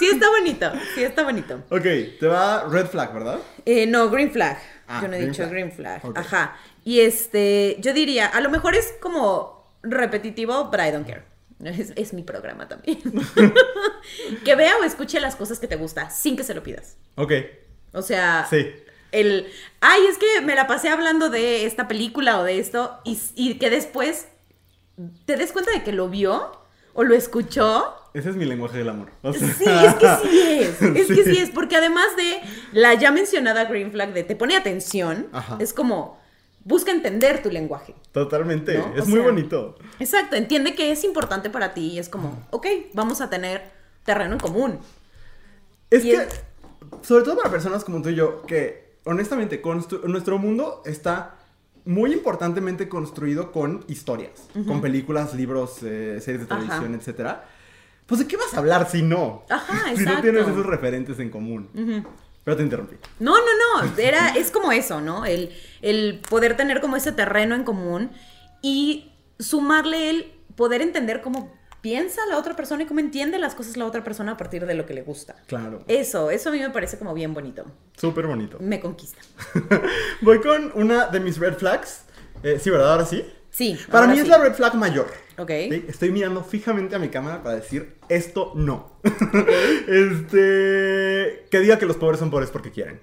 [0.00, 1.62] Sí está bonito, sí está bonito.
[1.68, 1.82] Ok,
[2.18, 3.38] te va red flag, ¿verdad?
[3.66, 4.58] Eh, no, green flag.
[4.88, 5.50] Ah, yo no he green dicho flag.
[5.52, 6.02] green flag.
[6.14, 6.56] Ajá.
[6.86, 11.24] Y este, yo diría, a lo mejor es como repetitivo, but I don't care.
[11.62, 12.98] Es, es mi programa también.
[14.44, 16.96] que vea o escuche las cosas que te gusta sin que se lo pidas.
[17.16, 17.32] Ok,
[17.92, 18.66] O sea, sí.
[19.12, 19.46] El,
[19.80, 23.54] ay, es que me la pasé hablando de esta película o de esto y, y
[23.58, 24.28] que después
[25.24, 26.52] te des cuenta de que lo vio
[26.92, 29.10] o lo escuchó Ese es mi lenguaje del amor.
[29.22, 30.82] O sea- Sí, es que sí es.
[30.96, 31.38] Es que Sí.
[31.38, 32.40] es, porque además de
[32.72, 35.56] la ya mencionada Green Flag de te pone atención, Ajá.
[35.60, 36.18] es como
[36.64, 37.94] busca entender tu lenguaje.
[38.12, 38.76] Totalmente.
[38.76, 38.94] ¿No?
[38.94, 39.78] Es O muy sea, bonito.
[39.98, 43.62] Exacto, entiende que es importante para ti y es como, ok, vamos a tener
[44.04, 44.78] terreno en común.
[45.88, 46.26] Es Y que,
[47.02, 49.62] sobre todo para personas como tú y yo, que honestamente,
[50.04, 51.36] nuestro mundo está
[51.84, 57.46] muy importantemente construido con historias, con películas, libros, eh, series de televisión, etcétera.
[58.06, 59.44] Pues de qué vas a hablar si no?
[59.48, 61.68] Ajá, si no tienes esos referentes en común.
[62.42, 62.96] Pero te interrumpí.
[63.18, 65.24] No, no, no, era, es como eso, ¿no?
[65.26, 65.50] El,
[65.82, 68.10] el poder tener como ese terreno en común
[68.62, 73.76] y sumarle el poder entender cómo piensa la otra persona y cómo entiende las cosas
[73.76, 75.36] la otra persona a partir de lo que le gusta.
[75.46, 75.82] Claro.
[75.88, 77.64] Eso, eso a mí me parece como bien bonito.
[77.96, 78.58] Súper bonito.
[78.60, 79.20] Me conquista.
[80.20, 82.04] Voy con una de mis red flags.
[82.42, 82.92] Eh, sí, ¿verdad?
[82.92, 83.24] Ahora sí.
[83.50, 83.78] Sí.
[83.90, 85.08] Para mí es la red flag mayor.
[85.36, 85.50] Ok.
[85.50, 85.84] ¿sí?
[85.88, 88.92] Estoy mirando fijamente a mi cámara para decir esto no.
[89.88, 91.46] este.
[91.50, 93.00] Que diga que los pobres son pobres porque quieren.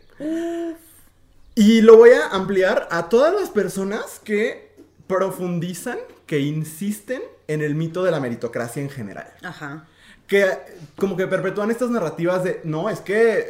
[1.56, 4.72] Y lo voy a ampliar a todas las personas que
[5.08, 9.28] profundizan, que insisten en el mito de la meritocracia en general.
[9.44, 9.86] Ajá.
[10.28, 10.46] Que
[10.98, 13.46] como que perpetúan estas narrativas de, no, es que eh,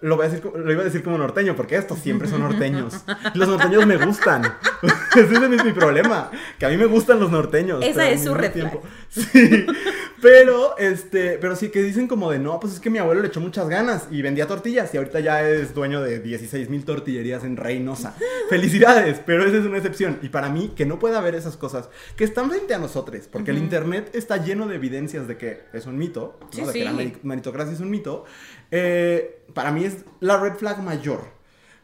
[0.00, 3.04] lo, voy a decir, lo iba a decir como norteño, porque estos siempre son norteños.
[3.34, 4.42] Los norteños me gustan.
[5.14, 7.84] Ese es mi problema, que a mí me gustan los norteños.
[7.84, 8.52] Esa es su red
[9.32, 9.66] Sí,
[10.22, 13.28] pero, este, pero sí que dicen como de, no, pues es que mi abuelo le
[13.28, 17.42] echó muchas ganas y vendía tortillas y ahorita ya es dueño de 16 mil tortillerías
[17.44, 18.14] en Reynosa.
[18.48, 20.18] Felicidades, pero esa es una excepción.
[20.22, 23.50] Y para mí, que no pueda haber esas cosas que están frente a nosotros, porque
[23.50, 26.48] el internet está lleno de evidencias de que es un mito, ¿no?
[26.52, 28.24] Sí, de que la meri- meritocracia es un mito,
[28.70, 31.20] eh, para mí es la red flag mayor.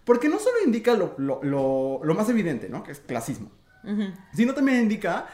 [0.04, 2.82] Porque no solo indica lo, lo- lo- lo más evidente, ¿no?
[2.84, 3.50] Que es clasismo.
[4.34, 5.28] Sino también indica,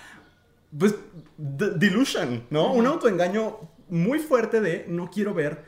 [0.79, 0.95] pues,
[1.37, 2.73] delusion, ¿no?
[2.73, 3.59] Un autoengaño
[3.89, 5.65] muy fuerte de no quiero ver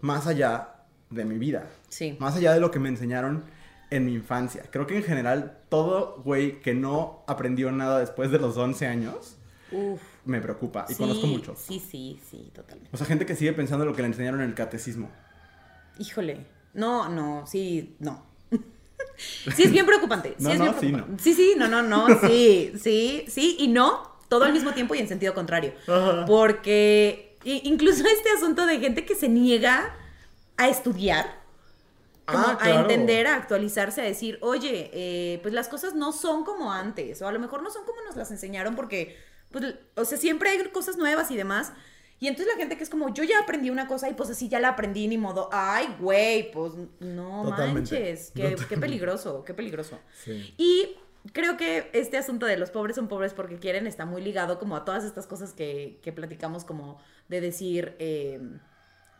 [0.00, 1.68] más allá de mi vida.
[1.88, 2.16] Sí.
[2.20, 3.44] Más allá de lo que me enseñaron
[3.90, 4.64] en mi infancia.
[4.70, 9.36] Creo que en general todo güey que no aprendió nada después de los 11 años
[9.70, 10.00] Uf.
[10.24, 11.58] me preocupa y Sí, conozco muchos.
[11.58, 12.90] Sí, sí, sí, totalmente.
[12.92, 15.10] O sea, gente que sigue pensando lo que le enseñaron en el catecismo.
[15.98, 16.46] Híjole.
[16.74, 18.24] No, no, sí, no.
[19.54, 20.34] sí, es bien preocupante.
[20.38, 21.22] Sí, No, es no, bien sí, preocupante.
[21.22, 24.98] Sí, sí, no, no, no, sí, sí, sí y no, todo al mismo tiempo y
[24.98, 25.72] en sentido contrario.
[25.86, 26.24] Ajá.
[26.26, 29.94] Porque incluso este asunto de gente que se niega
[30.56, 31.46] a estudiar,
[32.28, 36.72] Ah, a entender, a actualizarse, a decir, oye, eh, pues las cosas no son como
[36.72, 39.16] antes, o a lo mejor no son como nos las enseñaron porque,
[39.52, 41.72] pues, o sea, siempre hay cosas nuevas y demás.
[42.18, 44.48] Y entonces la gente que es como, yo ya aprendí una cosa y pues así
[44.48, 47.94] ya la aprendí, ni modo, ay, güey, pues no Totalmente.
[47.94, 49.98] manches, qué, qué peligroso, qué peligroso.
[50.24, 50.54] Sí.
[50.56, 50.96] Y
[51.32, 54.76] creo que este asunto de los pobres son pobres porque quieren está muy ligado como
[54.76, 58.40] a todas estas cosas que, que platicamos como de decir, eh,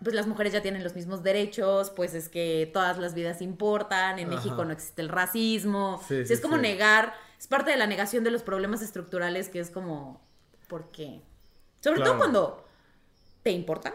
[0.02, 4.18] pues las mujeres ya tienen los mismos derechos, pues es que todas las vidas importan,
[4.18, 4.36] en Ajá.
[4.36, 6.62] México no existe el racismo, Sí, sí, es como sí.
[6.62, 10.20] negar, es parte de la negación de los problemas estructurales que es como,
[10.68, 11.22] ¿por qué?
[11.80, 12.10] Sobre Claro.
[12.12, 12.68] todo cuando
[13.42, 13.94] te importan,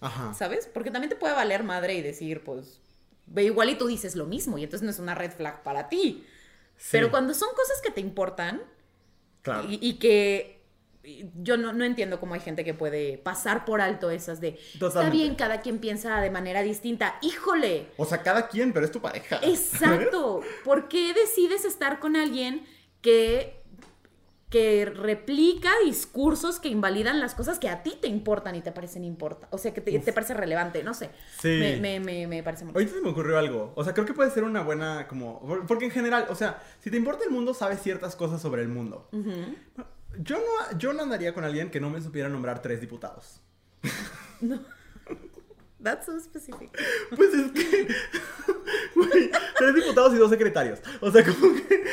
[0.00, 0.34] Ajá.
[0.34, 0.68] ¿sabes?
[0.72, 2.80] Porque también te puede valer madre y decir, pues,
[3.26, 5.88] ve igual y tú dices lo mismo y entonces no es una red flag para
[5.88, 6.26] ti.
[6.76, 8.62] Sí, Pero cuando son cosas que te importan
[9.42, 9.66] Claro.
[9.68, 10.56] y, y que
[11.36, 15.08] yo no, no entiendo cómo hay gente que puede pasar por alto esas de, está
[15.08, 17.16] bien, cada quien piensa de manera distinta.
[17.22, 19.38] Híjole, O sea, cada quien, pero es tu pareja.
[19.42, 20.40] exacto.
[20.64, 22.66] ¿Por qué decides estar con alguien
[23.02, 23.55] que,
[24.50, 29.04] que replica discursos que invalidan las cosas que a ti te importan y te parecen
[29.04, 29.48] importa?
[29.50, 31.10] O sea, que te, te parece relevante, no sé.
[31.38, 31.48] Sí.
[31.48, 32.72] Me, me, me, me parece muy...
[32.74, 33.72] Ahorita se me ocurrió algo.
[33.74, 35.40] O sea, creo que puede ser una buena como...
[35.66, 38.68] Porque en general, o sea, si te importa el mundo, sabes ciertas cosas sobre el
[38.68, 39.08] mundo.
[40.18, 43.40] Yo no, yo no andaría con alguien que no me supiera nombrar tres diputados.
[45.86, 46.68] That's so specific.
[47.14, 47.86] Pues es que...
[48.96, 50.80] güey, tres diputados y dos secretarios.
[51.00, 51.84] O sea, como que...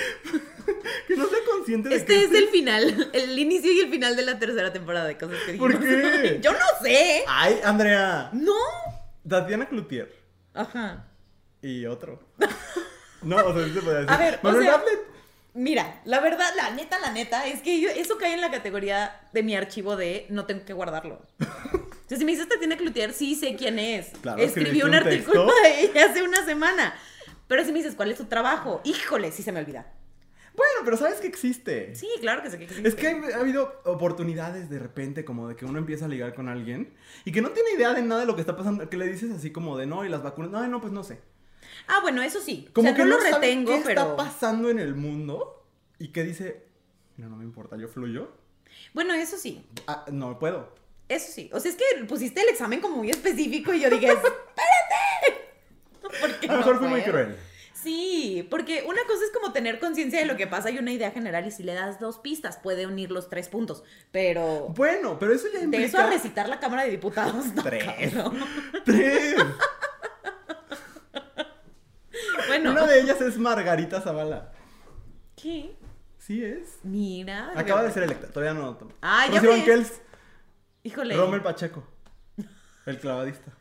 [1.08, 2.24] que no sea consciente de Este que...
[2.24, 5.52] es el final, el inicio y el final de la tercera temporada de cosas que
[5.52, 5.74] dijimos.
[5.76, 6.40] ¿Por qué?
[6.44, 7.24] Yo no sé.
[7.28, 8.32] Ay, Andrea.
[8.34, 8.56] No.
[9.30, 10.12] Tatiana Cloutier.
[10.56, 11.06] Ajá.
[11.62, 12.20] Y otro.
[13.22, 14.12] No, o sea, sí se puede decir.
[14.12, 15.00] A ver, o Manuel sea- Bartlett.
[15.56, 19.30] Mira, la verdad, la neta, la neta, es que yo- eso cae en la categoría
[19.34, 21.22] de mi archivo de no tengo que guardarlo.
[22.08, 24.10] Sea, si me dices Tatiana Cloutier, sí sé quién es.
[24.22, 25.62] Claro, escribiste un, artículo texto.
[25.63, 26.94] de ella hace una semana.
[27.48, 29.94] Pero si me dices cuál es su trabajo, híjole, sí se me olvida.
[30.56, 31.96] Bueno, pero sabes que existe.
[31.96, 32.88] Sí, claro que sé que existe.
[32.88, 36.48] Es que ha habido oportunidades de repente como de que uno empieza a ligar con
[36.48, 36.94] alguien
[37.26, 39.32] y que no tiene idea de nada de lo que está pasando, que le dices
[39.32, 41.22] así como de no y las vacunas, no, no, pues no sé.
[41.88, 42.70] Ah, bueno, eso sí.
[42.74, 44.02] Como o sea, que no, no, lo sabe retengo, qué pero.
[44.02, 45.66] está pasando en el mundo
[45.98, 46.68] y que dice,
[47.18, 48.32] no, no me importa, yo fluyo.
[48.94, 49.66] Bueno, eso sí.
[49.88, 50.83] Ah, no puedo.
[51.10, 51.50] Eso sí.
[51.54, 55.42] O sea, es que pusiste el examen como muy específico y yo dije, ¡espérate!
[56.22, 57.36] Porque A lo no mejor fui muy cruel.
[57.74, 61.12] Sí, porque una cosa es como tener conciencia de lo que pasa y una idea
[61.12, 65.34] general y si le das dos pistas puede unir los tres puntos, pero Bueno, pero
[65.34, 65.86] eso ya de implica...
[65.86, 67.84] eso a recitar la Cámara de Diputados, no, Tres.
[67.84, 68.39] cabrón.
[68.86, 69.36] ¡Tres!
[72.48, 74.52] Bueno, Una de ellas es Margarita Zavala.
[75.36, 75.76] ¿qué?
[76.20, 76.78] Sí es.
[76.84, 77.52] Mira.
[77.56, 78.78] Acaba de ser electa, todavía no.
[79.02, 80.02] Ah, ya Rocío ves.
[80.84, 81.15] Híjole.
[81.15, 81.84] Rommel Pacheco,
[82.86, 83.52] el clavadista.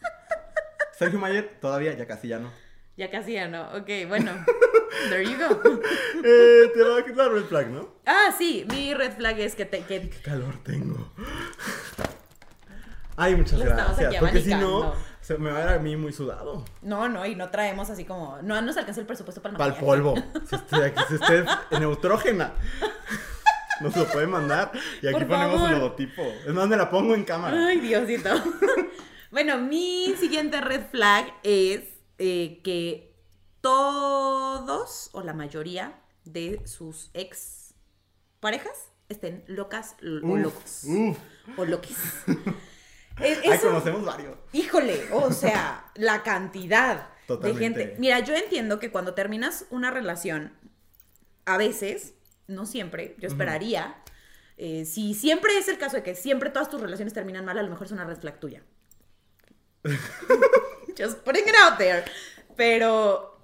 [0.99, 2.51] Sergio Mayer, todavía, ya casi ya no.
[2.97, 3.63] Ya casi ya no.
[3.77, 4.33] Ok, bueno.
[5.09, 5.81] There you go.
[6.25, 7.95] Eh, te va a quitar red flag, ¿no?
[8.07, 11.13] Ah, sí, mi red flag es que, te, que Qué calor tengo.
[13.17, 14.15] Ay, muchas Lo gracias.
[14.17, 16.65] Porque si no, se me va a ver a mí muy sudado.
[16.83, 18.39] No, no, y no traemos así como.
[18.43, 20.15] No nos alcanza el presupuesto para el Para el polvo.
[20.49, 22.53] Si usted, si usted es neutrógena,
[23.83, 24.73] nos lo puede mandar.
[25.03, 25.73] Y aquí Por ponemos favor.
[25.73, 26.23] el logotipo.
[26.23, 27.67] Es más, me la pongo en cámara.
[27.69, 28.31] Ay, Diosito.
[29.31, 31.83] bueno, mi siguiente red flag es
[32.19, 33.15] eh, que
[33.61, 37.75] todos o la mayoría de sus ex
[38.41, 40.85] parejas estén locas o locos.
[40.85, 41.19] uf.
[41.57, 41.97] O loques.
[43.21, 44.39] Eh, Ay, eso- conocemos varios.
[44.55, 47.59] Híjole, o sea, la cantidad Totalmente.
[47.79, 48.01] de gente.
[48.01, 50.55] Mira, yo entiendo que cuando terminas una relación,
[51.45, 52.15] a veces,
[52.53, 53.97] no siempre, yo esperaría,
[54.57, 57.63] eh, si siempre es el caso de que siempre todas tus relaciones terminan mal, a
[57.63, 58.63] lo mejor es una red flag tuya.
[60.99, 62.05] Just putting it out there.
[62.57, 63.41] Pero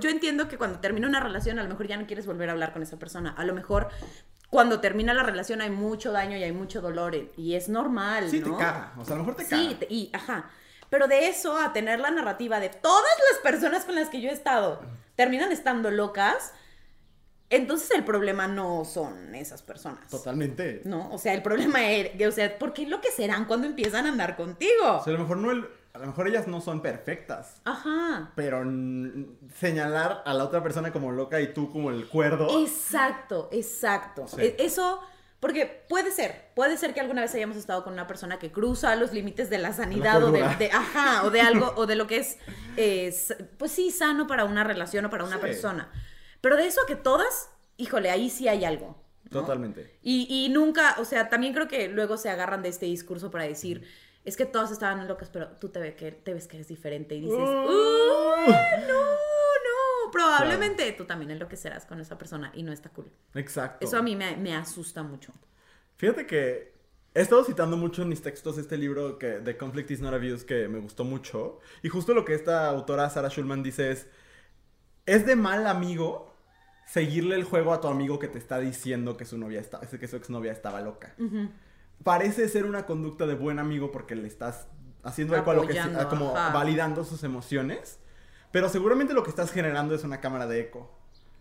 [0.00, 2.52] yo entiendo que cuando termina una relación, a lo mejor ya no quieres volver a
[2.52, 3.30] hablar con esa persona.
[3.36, 3.88] A lo mejor
[4.50, 8.28] cuando termina la relación hay mucho daño y hay mucho dolor eh, y es normal,
[8.30, 8.56] Sí, ¿no?
[8.56, 8.94] te caga.
[8.98, 9.78] O sea, a lo mejor te Sí, caga.
[9.80, 10.50] te- y ajá.
[10.90, 14.30] Pero de eso a tener la narrativa de todas las personas con las que yo
[14.30, 14.80] he estado
[15.16, 16.52] terminan estando locas,
[17.50, 20.08] entonces el problema no son esas personas.
[20.08, 20.82] Totalmente.
[20.84, 24.06] No, o sea, el problema es, o sea, ¿por qué lo que serán cuando empiezan
[24.06, 24.98] a andar contigo?
[25.00, 25.66] O sea, a lo mejor no el.
[25.94, 27.60] a lo mejor ellas no son perfectas.
[27.64, 28.32] Ajá.
[28.36, 28.62] Pero
[29.54, 32.62] señalar a la otra persona como loca y tú como el cuerdo.
[32.62, 34.26] Exacto, exacto.
[34.28, 34.36] Sí.
[34.40, 35.00] E- Eso,
[35.40, 38.94] porque puede ser, puede ser que alguna vez hayamos estado con una persona que cruza
[38.96, 42.18] los límites de la sanidad o de, ajá, o de algo, o de lo que
[42.18, 42.38] es,
[42.76, 43.14] eh,
[43.56, 45.42] pues sí, sano para una relación o para una Sí.
[45.42, 45.90] persona.
[46.40, 48.96] Pero de eso a que todas, híjole, ahí sí hay algo.
[49.30, 49.40] ¿no?
[49.40, 49.98] Totalmente.
[50.02, 53.44] Y, y nunca, o sea, también creo que luego se agarran de este discurso para
[53.44, 53.86] decir,
[54.24, 57.14] es que todas estaban locas, pero tú te, ve que, te ves que eres diferente
[57.14, 57.42] y dices, Uh.
[57.42, 58.54] "Uy,
[58.86, 63.10] no, no, probablemente tú también enloquecerás con esa persona y no está cool.
[63.34, 63.86] Exacto.
[63.86, 65.32] Eso a mí me, me asusta mucho.
[65.96, 66.72] Fíjate que
[67.14, 70.46] he estado citando mucho en mis textos este libro que The Conflict is Not Abuse
[70.46, 71.58] que me gustó mucho.
[71.82, 74.06] Y justo lo que esta autora Sarah Schulman dice es,
[75.08, 76.34] es de mal amigo
[76.86, 80.08] seguirle el juego a tu amigo que te está diciendo que su novia está, que
[80.08, 81.14] su exnovia estaba loca.
[82.02, 84.68] Parece ser una conducta de buen amigo porque le estás
[85.02, 86.52] haciendo eco a lo que a como ajá.
[86.52, 87.98] validando sus emociones,
[88.52, 90.94] pero seguramente lo que estás generando es una cámara de eco.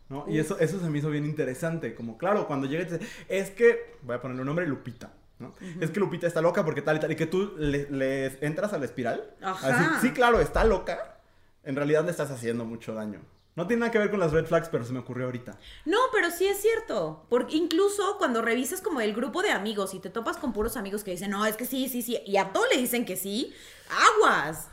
[0.09, 0.25] ¿no?
[0.27, 1.93] Y eso, eso se me hizo bien interesante.
[1.93, 5.11] Como, claro, cuando llega y te dice, es que, voy a ponerle un nombre, Lupita.
[5.39, 5.53] ¿no?
[5.81, 7.11] Es que Lupita está loca porque tal y tal.
[7.11, 9.35] Y que tú le, le entras a la espiral.
[9.41, 9.67] a Ajá.
[9.67, 11.19] decir, sí, claro, está loca.
[11.63, 13.19] En realidad le estás haciendo mucho daño.
[13.57, 15.57] No tiene nada que ver con las red flags, pero se me ocurrió ahorita.
[15.85, 17.25] No, pero sí es cierto.
[17.27, 21.03] Porque incluso cuando revisas como el grupo de amigos y te topas con puros amigos
[21.03, 23.51] que dicen, no, es que sí, sí, sí, y a todos le dicen que sí,
[23.89, 24.69] aguas.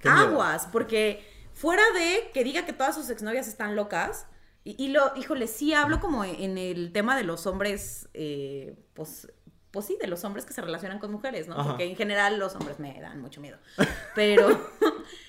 [0.00, 0.28] Qué miedo.
[0.28, 0.68] aguas.
[0.70, 4.26] Porque fuera de que diga que todas sus exnovias están locas,
[4.62, 9.32] y, y lo, híjole, sí hablo como en el tema de los hombres, eh, pues.
[9.70, 11.54] Pues sí, de los hombres que se relacionan con mujeres, ¿no?
[11.54, 11.70] Ajá.
[11.70, 13.58] Porque en general los hombres me dan mucho miedo.
[14.14, 14.48] Pero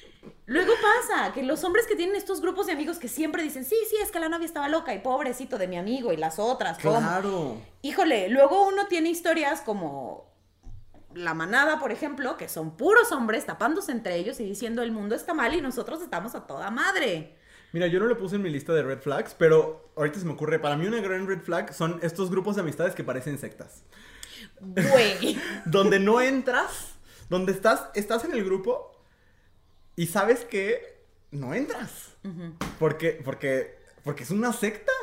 [0.49, 3.75] Luego pasa que los hombres que tienen estos grupos de amigos que siempre dicen, sí,
[3.87, 6.79] sí, es que la novia estaba loca y pobrecito de mi amigo y las otras,
[6.79, 6.97] ¿cómo?
[6.97, 7.57] Claro.
[7.83, 10.33] Híjole, luego uno tiene historias como
[11.13, 15.13] la manada, por ejemplo, que son puros hombres tapándose entre ellos y diciendo el mundo
[15.13, 17.35] está mal y nosotros estamos a toda madre.
[17.71, 20.33] Mira, yo no lo puse en mi lista de red flags, pero ahorita se me
[20.33, 23.83] ocurre, para mí una gran red flag son estos grupos de amistades que parecen sectas.
[24.59, 25.37] Güey.
[25.65, 26.95] donde no entras,
[27.29, 28.98] donde estás, estás en el grupo
[29.99, 32.15] y sabes que no entras.
[32.79, 34.93] Porque, porque, porque es una secta,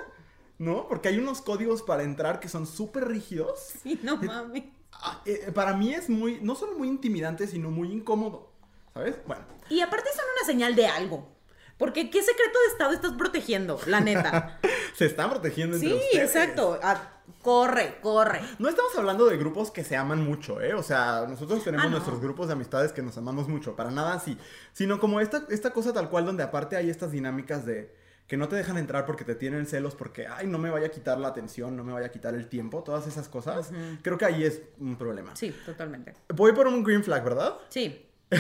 [0.56, 0.88] ¿no?
[0.88, 3.74] Porque hay unos códigos para entrar que son súper rígidos.
[3.82, 4.64] Sí, no mames.
[4.92, 8.50] Ah, eh, para mí es muy, no solo muy intimidante, sino muy incómodo,
[8.94, 9.16] ¿sabes?
[9.26, 11.28] Bueno, Y aparte son una señal de algo.
[11.76, 13.78] Porque ¿qué secreto de Estado estás protegiendo?
[13.87, 14.59] La neta.
[14.96, 16.24] se están protegiendo entre Sí, ustedes.
[16.35, 16.80] exacto.
[16.82, 18.40] Ah, corre, corre.
[18.58, 20.74] No estamos hablando de grupos que se aman mucho, ¿eh?
[20.74, 21.96] O sea, nosotros tenemos Ah, no.
[21.96, 24.36] nuestros grupos de amistades que nos amamos mucho, para nada así.
[24.72, 27.94] Sino como esta, esta cosa tal cual donde aparte hay estas dinámicas de
[28.26, 30.90] que no te dejan entrar porque te tienen celos, porque, ay, no me vaya a
[30.90, 33.70] quitar la atención, no me vaya a quitar el tiempo, todas esas cosas.
[34.02, 35.36] Creo que ahí es un problema.
[35.36, 36.12] Sí, totalmente.
[36.34, 37.54] Voy por un green flag, ¿verdad?
[37.68, 38.04] Sí.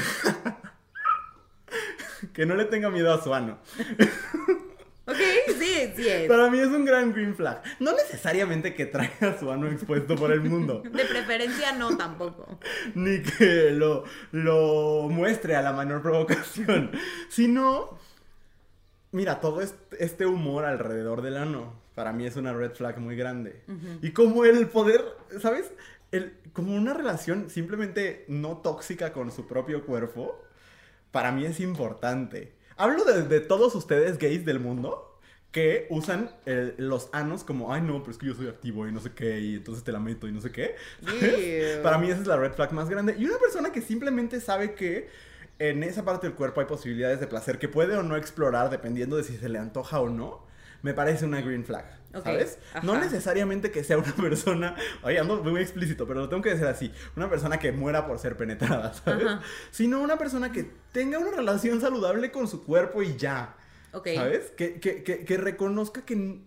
[2.32, 3.58] Que no le tenga miedo a su ano.
[5.08, 5.18] Ok,
[5.58, 6.28] sí, sí es.
[6.28, 7.62] Para mí es un gran green flag.
[7.78, 10.82] No necesariamente que traiga su ano expuesto por el mundo.
[10.92, 12.58] De preferencia no tampoco.
[12.94, 16.90] ni que lo, lo muestre a la menor provocación,
[17.28, 17.96] sino,
[19.12, 23.62] mira, todo este, humor alrededor del ano, para mí es una red flag muy grande.
[24.02, 25.04] Y como el poder,
[25.40, 25.70] ¿sabes?
[26.10, 30.42] El, como una relación simplemente no tóxica con su propio cuerpo,
[31.12, 32.55] para mí es importante.
[32.76, 35.02] Hablo de, de todos ustedes gays del mundo
[35.52, 38.92] que usan el- los anos como, ay no, pero es que yo soy activo y
[38.92, 40.74] no sé qué, y entonces te la meto y no sé qué.
[41.82, 43.16] Para mí esa es la red flag más grande.
[43.18, 45.08] Y una persona que simplemente sabe que
[45.58, 49.16] en esa parte del cuerpo hay posibilidades de placer que puede o no explorar dependiendo
[49.16, 50.45] de si se le antoja o no,
[50.86, 51.84] me parece una green flag.
[52.14, 52.58] Ok, ¿Sabes?
[52.84, 53.02] No ajá.
[53.02, 56.92] necesariamente que sea una persona, oye, ando muy explícito, pero lo tengo que decir así,
[57.16, 59.26] una persona que muera por ser penetrada, ¿sabes?
[59.26, 59.42] Ajá.
[59.72, 63.56] Sino una persona que tenga una relación saludable con su cuerpo y ya.
[63.92, 64.10] Ok.
[64.14, 64.52] ¿Sabes?
[64.52, 66.42] Que, que, que, que reconozca que,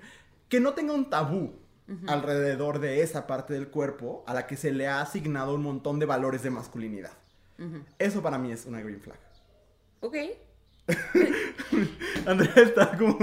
[0.47, 1.59] que no tenga un tabú
[2.07, 5.97] alrededor de esa parte del cuerpo a la que se le ha asignado un montón
[5.97, 7.13] de valores de masculinidad.
[7.97, 9.17] Eso para mí es una green flag.
[9.99, 10.15] Ok.
[12.25, 13.17] Andrea está como...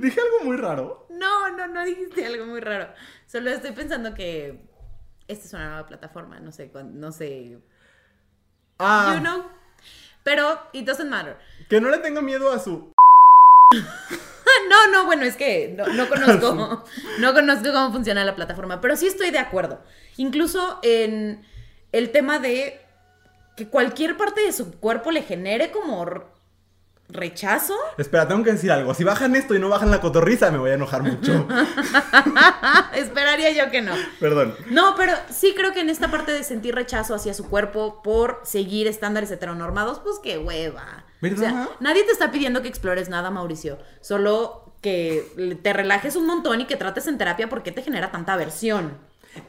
[0.00, 1.06] Dije algo muy raro.
[1.10, 2.92] No, no, no dijiste algo muy raro.
[3.26, 4.60] Solo estoy pensando que
[5.26, 6.40] esta es una nueva plataforma.
[6.40, 7.58] No sé, no sé.
[8.78, 9.44] Ah, You know.
[10.22, 11.36] Pero it doesn't matter.
[11.68, 12.92] que no le tenga miedo a su...
[14.68, 16.84] No, no, bueno, es que no, no conozco,
[17.20, 19.82] no conozco cómo funciona la plataforma, pero sí estoy de acuerdo.
[20.16, 21.46] Incluso en
[21.92, 22.80] el tema de
[23.56, 26.04] que cualquier parte de su cuerpo le genere como
[27.08, 27.74] rechazo.
[27.96, 28.94] Espera, tengo que decir algo.
[28.94, 31.46] Si bajan esto y no bajan la cotorriza, me voy a enojar mucho.
[32.94, 33.94] Esperaría yo que no.
[34.20, 34.54] Perdón.
[34.70, 38.40] No, pero sí creo que en esta parte de sentir rechazo hacia su cuerpo por
[38.44, 41.04] seguir estándares heteronormados, pues qué hueva.
[41.20, 41.38] ¿Verdad?
[41.38, 43.78] O sea, nadie te está pidiendo que explores nada, Mauricio.
[44.00, 48.34] Solo que te relajes un montón y que trates en terapia porque te genera tanta
[48.34, 48.96] aversión.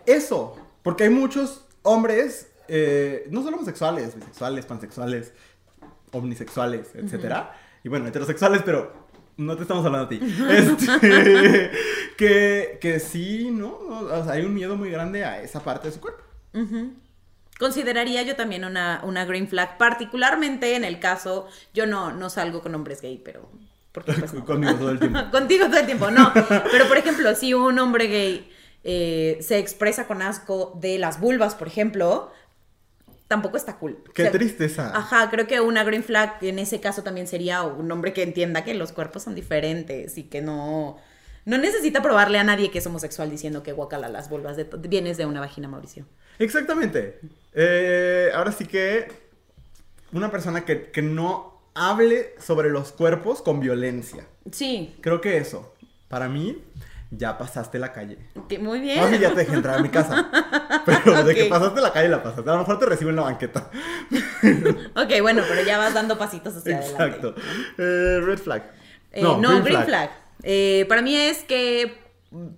[0.06, 5.34] Eso, porque hay muchos hombres, eh, no solo homosexuales, bisexuales, pansexuales,
[6.12, 7.56] omnisexuales, etcétera.
[7.84, 9.08] Y bueno, heterosexuales, pero
[9.38, 10.20] no te estamos hablando a ti.
[10.50, 11.72] Este,
[12.18, 13.78] que, que sí, ¿no?
[13.78, 16.24] O sea, hay un miedo muy grande a esa parte de su cuerpo.
[17.58, 22.62] Consideraría yo también una, una green flag, particularmente en el caso, yo no, no salgo
[22.62, 23.50] con hombres gay, pero...
[23.92, 24.46] Porque, pues, no.
[24.46, 25.20] Conmigo todo el tiempo.
[25.32, 26.32] Contigo todo el tiempo, no.
[26.72, 28.52] Pero por ejemplo, si un hombre gay
[28.84, 32.32] eh, se expresa con asco de las vulvas, por ejemplo,
[33.30, 34.04] tampoco está cool.
[34.14, 34.92] Qué O sea, tristeza.
[34.98, 38.66] Ajá, creo que una green flag en ese caso también sería un hombre que entienda
[38.66, 40.98] que los cuerpos son diferentes y que no,
[41.46, 45.18] no necesita probarle a nadie que es homosexual diciendo que guacala las vulvas de vienes
[45.18, 46.06] de una vagina, Mauricio.
[46.40, 47.20] Exactamente.
[47.54, 49.08] Eh, ahora sí que
[50.12, 54.26] una persona que, que no hable sobre los cuerpos con violencia.
[54.52, 55.76] Sí, Creo que eso,
[56.08, 56.64] para mí,
[57.12, 58.18] ya pasaste la calle.
[58.48, 59.12] que muy bien.
[59.12, 60.30] Si ya te dejé entrar a mi casa.
[60.86, 62.50] Pero de que pasaste la calle la pasaste.
[62.50, 63.70] A lo mejor te recibo en la banqueta.
[64.96, 67.04] Ok, bueno, pero ya vas dando pasitos hacia adelante.
[67.04, 67.36] Exacto.
[67.78, 68.72] Eh, red flag.
[69.12, 70.10] Eh, no, green, flag.
[70.44, 71.98] Eh, para mí es que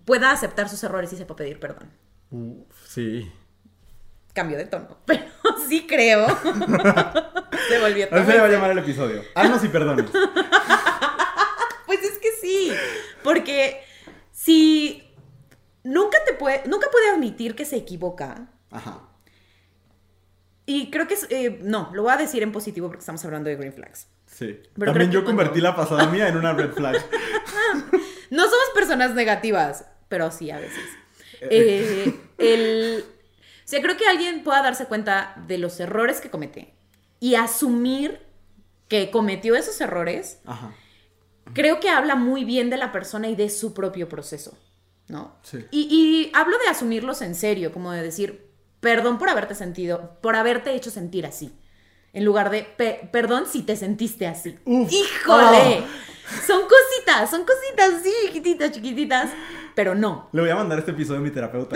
[0.06, 1.90] pueda aceptar sus errores y sepa pedir perdón.
[2.30, 3.32] Uf, sí.
[4.34, 5.26] Cambio de tono, pero
[5.68, 6.28] sí creo.
[7.68, 9.22] Se volvió Así se va a llamar el episodio.
[9.36, 10.06] Haznos y perdones.
[11.86, 12.72] Pues es que sí,
[13.24, 13.84] porque
[14.32, 15.04] si
[15.84, 18.50] nunca te puede, nunca puede admitir que se equivoca.
[18.70, 19.08] Ajá.
[20.66, 23.50] Y creo que es, eh, no, lo voy a decir en positivo porque estamos hablando
[23.50, 24.08] de green flags.
[24.26, 24.60] Sí.
[24.78, 26.96] Pero También yo cuando- convertí la pasada mía en una red flag.
[28.32, 30.80] No somos personas negativas, pero sí a veces.
[31.42, 36.74] Eh, el, o sea, creo que alguien pueda darse cuenta de los errores que comete
[37.20, 38.22] y asumir
[38.88, 40.74] que cometió esos errores, Ajá.
[41.54, 44.58] Creo que habla muy bien de la persona y de su propio proceso,
[45.08, 45.36] ¿no?
[45.44, 45.66] Sí.
[45.72, 50.36] Y, y hablo de asumirlos en serio, como de decir, perdón por haberte sentido, por
[50.36, 51.54] haberte hecho sentir así.
[52.14, 54.58] En lugar de, "Pe- perdón si te sentiste así.
[54.66, 54.92] Uf.
[54.92, 55.84] ¡Híjole!
[55.84, 55.86] Ah.
[56.46, 59.30] Son cositas, son cositas, sí, chiquititas, chiquititas,
[59.76, 60.30] pero no.
[60.32, 61.76] Le voy a mandar este episodio a mi terapeuta.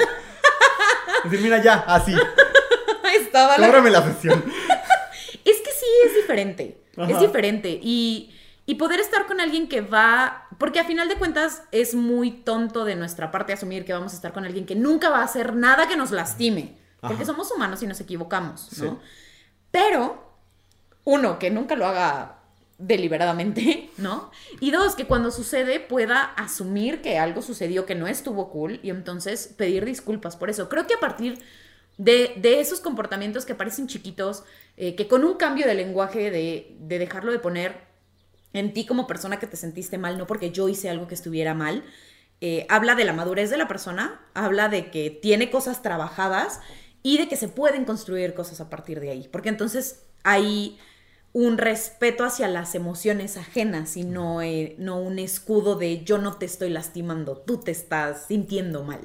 [1.24, 2.14] Decir, mira ya, así.
[3.16, 4.44] Es toda la- la sesión.
[5.46, 6.82] Es que sí es diferente.
[6.98, 7.12] Ajá.
[7.12, 7.80] Es diferente.
[7.82, 8.35] Y,
[8.66, 10.48] y poder estar con alguien que va.
[10.58, 14.16] Porque a final de cuentas es muy tonto de nuestra parte asumir que vamos a
[14.16, 16.78] estar con alguien que nunca va a hacer nada que nos lastime.
[17.00, 17.26] Porque Ajá.
[17.26, 18.92] somos humanos y nos equivocamos, ¿no?
[18.92, 18.98] Sí.
[19.70, 20.32] Pero,
[21.04, 22.40] uno, que nunca lo haga
[22.78, 24.32] deliberadamente, ¿no?
[24.60, 28.90] Y dos, que cuando sucede pueda asumir que algo sucedió que no estuvo cool y
[28.90, 30.68] entonces pedir disculpas por eso.
[30.70, 31.44] Creo que a partir
[31.98, 34.44] de, de esos comportamientos que parecen chiquitos,
[34.78, 37.95] eh, que con un cambio de lenguaje, de, de dejarlo de poner
[38.56, 41.54] en ti como persona que te sentiste mal, no porque yo hice algo que estuviera
[41.54, 41.84] mal,
[42.42, 46.60] eh, habla de la madurez de la persona, habla de que tiene cosas trabajadas
[47.04, 49.30] y de que se pueden construir cosas a partir de ahí.
[49.32, 50.78] Porque entonces hay
[51.34, 56.38] un respeto hacia las emociones ajenas y no, eh, no un escudo de yo no
[56.38, 59.02] te estoy lastimando, tú te estás sintiendo mal.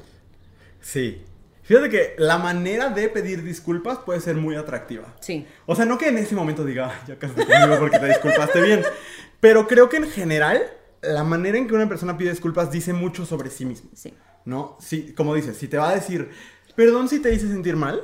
[0.80, 1.22] Sí.
[1.62, 5.14] Fíjate que la manera de pedir disculpas puede ser muy atractiva.
[5.20, 5.46] Sí.
[5.66, 8.60] O sea, no que en ese momento diga, "Ay, ya casi conmigo porque te disculpaste
[8.60, 8.82] bien.
[9.40, 10.62] Pero creo que en general,
[11.02, 13.90] la manera en que una persona pide disculpas dice mucho sobre sí mismo.
[13.94, 14.14] Sí.
[14.44, 14.76] ¿No?
[14.80, 16.30] Sí, como dices, si te va a decir,
[16.76, 18.02] perdón si te hice sentir mal,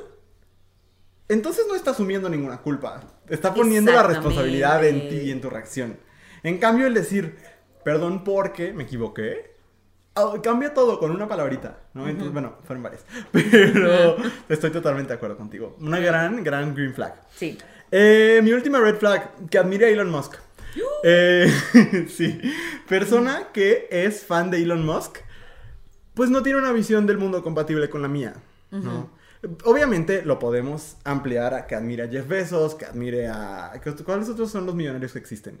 [1.29, 3.01] entonces no está asumiendo ninguna culpa.
[3.27, 5.97] Está poniendo la responsabilidad en ti y en tu reacción.
[6.43, 7.37] En cambio, el decir,
[7.83, 9.55] perdón porque me equivoqué,
[10.15, 12.07] ah, cambia todo con una palabrita, ¿no?
[12.07, 13.05] Entonces, bueno, fueron varias.
[13.31, 14.15] Pero
[14.47, 15.75] estoy totalmente de acuerdo contigo.
[15.81, 17.21] Una gran, gran green flag.
[17.35, 17.57] Sí.
[17.91, 20.35] Eh, mi última red flag, que admire a Elon Musk.
[21.03, 21.51] Eh,
[22.09, 22.39] sí,
[22.87, 25.17] persona que es fan de Elon Musk,
[26.13, 28.35] pues no tiene una visión del mundo compatible con la mía,
[28.71, 29.09] ¿no?
[29.65, 33.71] Obviamente lo podemos ampliar a que admire a Jeff Bezos, que admire a...
[34.03, 35.59] ¿Cuáles otros son los millonarios que existen?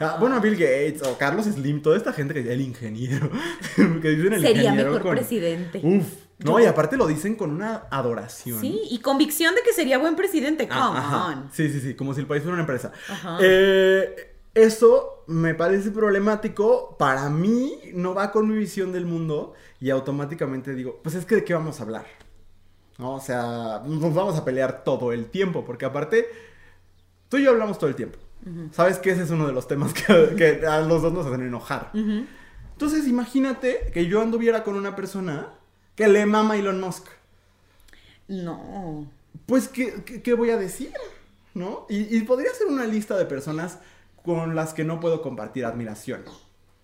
[0.00, 3.30] Ah, bueno, a Bill Gates o Carlos Slim, toda esta gente que el ingeniero,
[3.76, 5.80] que dicen el Sería ingeniero mejor con- presidente.
[5.84, 6.06] Uf,
[6.40, 8.60] no, Yo- y aparte lo dicen con una adoración.
[8.60, 10.66] Sí, y convicción de que sería buen presidente.
[10.66, 11.26] Come Ah, ajá.
[11.26, 11.48] on.
[11.52, 12.90] Sí, sí, sí, como si el país fuera una empresa.
[13.08, 13.38] Ajá.
[13.40, 16.96] Eh, eso me parece problemático.
[16.98, 21.36] Para mí no va con mi visión del mundo y automáticamente digo, pues es que
[21.36, 22.06] de qué vamos a hablar.
[22.98, 23.14] ¿No?
[23.14, 26.28] O sea, nos vamos a pelear todo el tiempo, porque aparte,
[27.28, 28.18] tú y yo hablamos todo el tiempo.
[28.72, 31.42] Sabes que ese es uno de los temas que, que a los dos nos hacen
[31.42, 31.90] enojar.
[31.94, 35.54] Entonces, imagínate que yo anduviera con una persona
[35.94, 37.06] que le mama a Elon Musk.
[38.28, 39.06] No.
[39.46, 40.92] Pues, ¿qué, qué, qué voy a decir?
[41.54, 41.86] ¿No?
[41.88, 43.78] Y, y podría ser una lista de personas
[44.24, 46.22] con las que no puedo compartir admiración.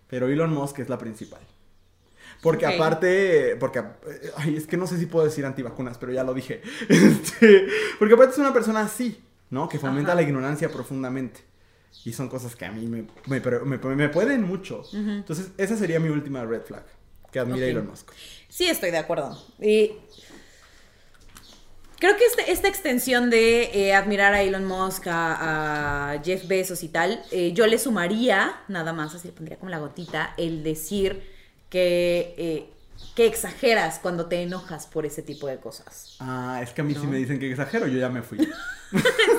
[0.08, 1.40] Pero Elon Musk es la principal.
[2.42, 6.24] Porque aparte, porque, eh, ay, es que no sé si puedo decir antivacunas, pero ya
[6.24, 6.62] lo dije.
[6.88, 7.66] Este,
[7.98, 9.20] porque aparte es una persona así,
[9.50, 9.68] ¿no?
[9.68, 10.16] Que fomenta Ajá.
[10.16, 11.40] la ignorancia profundamente.
[12.04, 14.82] Y son cosas que a mí me, me, me- me pueden mucho.
[14.92, 16.84] Entonces, esa sería mi última red flag.
[17.32, 17.70] Que admire a Ok.
[17.72, 18.10] Elon Musk.
[18.48, 19.36] Sí, estoy de acuerdo.
[19.60, 19.92] Y
[21.98, 26.82] creo que este- esta extensión de eh, admirar a Elon Musk, a, a Jeff Bezos
[26.82, 30.62] y tal, eh, yo le sumaría, nada más, así le pondría como la gotita, el
[30.62, 31.22] decir
[31.70, 32.70] que, eh,
[33.14, 36.16] que exageras cuando te enojas por ese tipo de cosas.
[36.20, 37.10] Ah, es que a mí si No.
[37.10, 38.38] me dicen que exagero, yo ya me fui.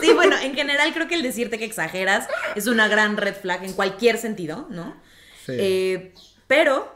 [0.01, 3.63] Sí, bueno, en general creo que el decirte que exageras es una gran red flag
[3.63, 4.95] en cualquier sentido, ¿no?
[5.43, 6.13] Sí.
[6.45, 6.93] Pero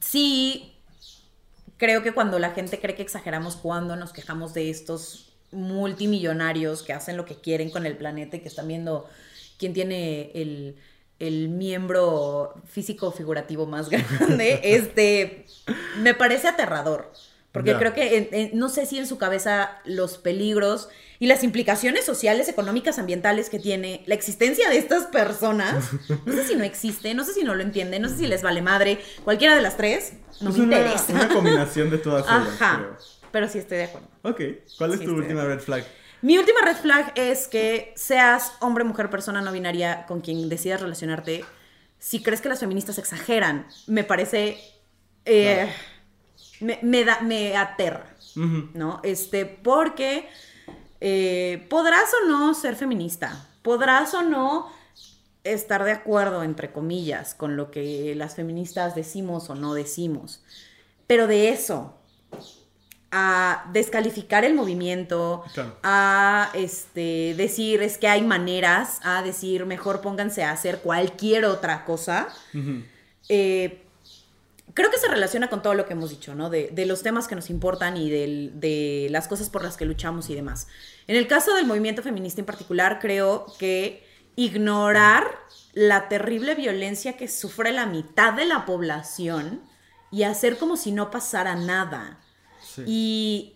[0.00, 0.75] sí
[1.76, 6.92] creo que cuando la gente cree que exageramos cuando nos quejamos de estos multimillonarios que
[6.92, 9.08] hacen lo que quieren con el planeta y que están viendo
[9.58, 10.76] quién tiene el,
[11.18, 15.46] el miembro físico figurativo más grande, este,
[15.98, 17.12] me parece aterrador.
[17.56, 20.88] Porque creo que en- en- no sé si en su cabeza los peligros
[21.18, 25.86] y las implicaciones sociales, económicas, ambientales que tiene la existencia de estas personas,
[26.26, 28.42] no sé si no existe, no sé si no lo entienden, no sé si les
[28.42, 31.12] vale madre, cualquiera de las tres, no es me una, interesa.
[31.12, 32.96] una combinación de todas ellas, Ajá, creo.
[33.32, 34.08] pero sí estoy de acuerdo.
[34.22, 34.40] Ok,
[34.76, 35.84] ¿cuál es Sí, tu última red flag?
[36.22, 40.80] Mi última red flag es que seas hombre, mujer, persona no binaria con quien decidas
[40.80, 41.44] relacionarte.
[41.98, 44.58] Si crees que las feministas exageran, me parece.
[45.24, 45.68] eh,
[46.60, 48.06] me, me da, me aterra.
[48.74, 49.00] ¿no?
[49.02, 50.28] Este, porque
[51.00, 54.70] eh, podrás o no ser feminista, podrás o no
[55.42, 60.42] estar de acuerdo, entre comillas, con lo que las feministas decimos o no decimos.
[61.06, 61.94] Pero de eso,
[63.10, 65.76] a descalificar el movimiento, Claro.
[65.82, 71.84] a este, decir es que hay maneras, a decir mejor pónganse a hacer cualquier otra
[71.84, 72.28] cosa,
[73.28, 73.85] eh,
[74.76, 76.50] creo que se relaciona con todo lo que hemos dicho, ¿no?
[76.50, 79.86] De, de los temas que nos importan y del- de las cosas por las que
[79.86, 80.68] luchamos y demás.
[81.08, 84.06] En el caso del movimiento feminista en particular, creo que
[84.36, 85.26] ignorar
[85.72, 89.62] la terrible violencia que sufre la mitad de la población
[90.12, 92.20] y hacer como si no pasara nada.
[92.62, 92.82] Sí.
[92.86, 93.54] Y,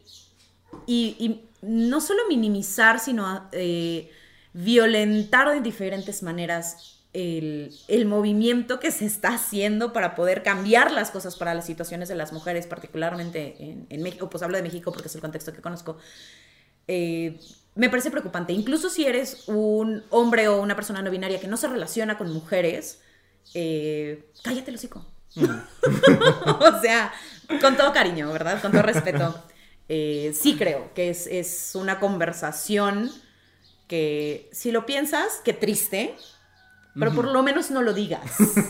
[0.86, 4.10] y- y no solo minimizar, sino eh,
[4.54, 11.10] violentar de diferentes maneras el, el movimiento que se está haciendo para poder cambiar las
[11.10, 14.92] cosas para las situaciones de las mujeres, particularmente en, en México, pues hablo de México
[14.92, 15.96] porque es el contexto que conozco.
[16.86, 17.38] Eh,
[17.74, 18.52] me parece preocupante.
[18.52, 22.32] Incluso si eres un hombre o una persona no binaria que no se relaciona con
[22.32, 23.00] mujeres,
[23.54, 25.06] eh, cállate el hocico.
[25.36, 27.12] o sea,
[27.60, 28.60] con todo cariño, ¿verdad?
[28.60, 29.42] Con todo respeto.
[29.88, 33.10] Eh, sí creo que es, es una conversación
[33.88, 36.14] que, si lo piensas, qué triste,
[36.98, 38.22] pero por lo menos no lo digas,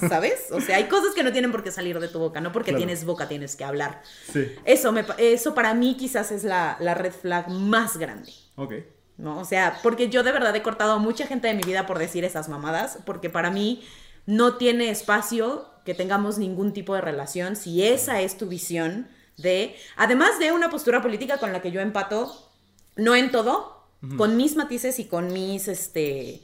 [0.09, 0.47] ¿sabes?
[0.53, 2.71] O sea, hay cosas que no tienen por qué salir de tu boca, no porque
[2.73, 2.85] Claro.
[2.85, 4.03] tienes boca tienes que hablar.
[4.33, 4.47] Sí.
[4.65, 8.33] Eso, me, eso para mí quizás es la, la red flag más grande.
[8.57, 8.75] Ok.
[9.17, 9.39] ¿no?
[9.39, 11.99] O sea, porque yo de verdad he cortado a mucha gente de mi vida por
[11.99, 13.83] decir esas mamadas, porque para mí
[14.27, 19.75] no tiene espacio que tengamos ningún tipo de relación si esa es tu visión de,
[19.97, 22.51] además de una postura política con la que yo empato,
[22.97, 26.43] no en todo, con mis matices y con mis este,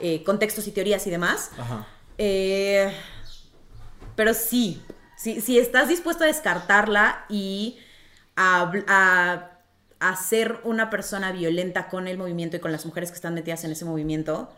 [0.00, 1.86] eh, contextos y teorías y demás, Ajá.
[2.18, 2.92] eh,
[4.16, 4.82] pero sí,
[5.16, 7.78] si, si estás dispuesto a descartarla y
[8.36, 9.50] a, a-
[10.00, 13.64] a ser una persona violenta con el movimiento y con las mujeres que están metidas
[13.64, 14.48] en ese movimiento.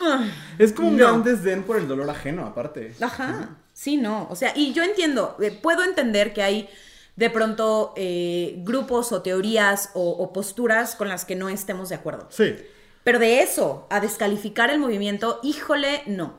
[0.00, 0.24] ah,
[0.58, 1.06] Es como un No.
[1.06, 2.94] gran desdén por el dolor ajeno, aparte.
[3.00, 4.26] Ajá, sí, no.
[4.30, 6.68] O sea, y yo entiendo, eh, puedo entender que hay
[7.16, 11.96] de pronto eh, grupos o teorías o, o posturas con las que no estemos de
[11.96, 12.26] acuerdo.
[12.30, 12.56] Sí.
[13.04, 16.38] Pero de eso, a descalificar el movimiento, híjole, no.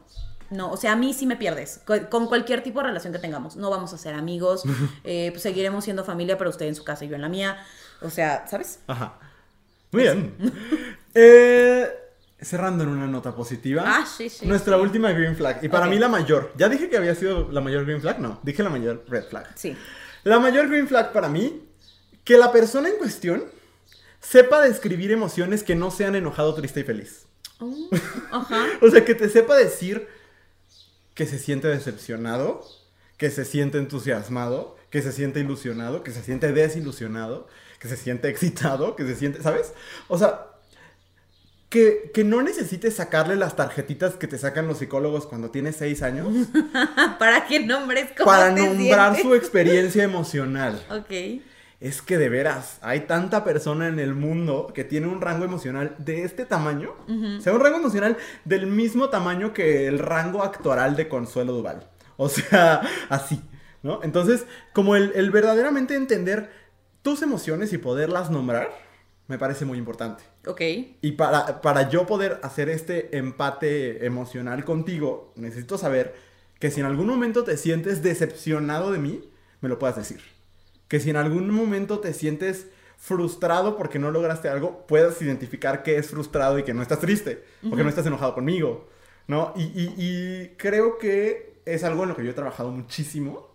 [0.51, 1.82] No, o sea, a mí sí me pierdes.
[1.86, 3.55] Co- Con cualquier tipo de relación que tengamos.
[3.55, 4.64] No vamos a ser amigos,
[5.03, 7.57] eh, pues seguiremos siendo familia, pero usted en su casa y yo en la mía.
[8.01, 8.80] O sea, ¿sabes?
[8.88, 9.18] Ajá.
[9.91, 10.36] Muy bien.
[11.16, 11.89] Eh,
[12.39, 13.84] cerrando en una nota positiva.
[13.86, 14.82] Ah, sí, sí, Nuestra sí.
[14.82, 15.60] última green flag.
[15.64, 16.53] Y para mí la mayor.
[16.55, 18.20] Ya dije que había sido la mayor green flag.
[18.20, 19.47] No, dije la mayor red flag.
[19.55, 19.76] Sí.
[20.24, 21.64] La mayor green flag para mí,
[22.24, 23.43] que la persona en cuestión
[24.20, 27.26] sepa describir emociones que no sean enojado, triste y feliz.
[27.59, 27.89] Oh,
[28.32, 28.65] ajá.
[28.82, 30.07] O sea, que te sepa decir
[31.13, 32.65] que se siente decepcionado,
[33.17, 37.47] que se siente entusiasmado, que se siente ilusionado, que se siente desilusionado,
[37.80, 39.74] que se siente excitado, que se siente, ¿sabes?
[40.07, 40.45] O sea,
[41.70, 46.01] que, que no necesites sacarle las tarjetitas que te sacan los psicólogos cuando tienes seis
[46.01, 46.28] años
[47.20, 49.22] Para que nombres cómo para te nombrar sientes.
[49.24, 50.84] su experiencia emocional.
[50.89, 51.41] Ok.
[51.80, 55.95] Es que de veras, hay tanta persona en el mundo que tiene un rango emocional
[55.97, 56.93] de este tamaño.
[57.07, 61.89] O sea, un rango emocional del mismo tamaño que el rango actoral de Consuelo Duval.
[62.17, 63.41] O sea, así,
[63.82, 64.01] ¿no?
[64.03, 66.49] Entonces, como el, el verdaderamente entender
[67.01, 68.69] tus emociones y poderlas nombrar,
[69.30, 70.23] me parece muy importante.
[70.47, 70.61] Ok.
[71.01, 76.13] Y para, para yo poder hacer este empate emocional contigo, necesito saber
[76.59, 79.30] que si en algún momento te sientes decepcionado de mí,
[79.61, 80.19] me lo puedas decir.
[80.89, 82.67] Que si en algún momento te sientes
[82.97, 87.45] frustrado porque no lograste algo, puedas identificar que es frustrado y que no estás triste,
[87.69, 88.89] porque no estás enojado conmigo,
[89.27, 89.53] ¿no?
[89.55, 93.47] Y, y- y creo que es algo en lo que yo he trabajado muchísimo.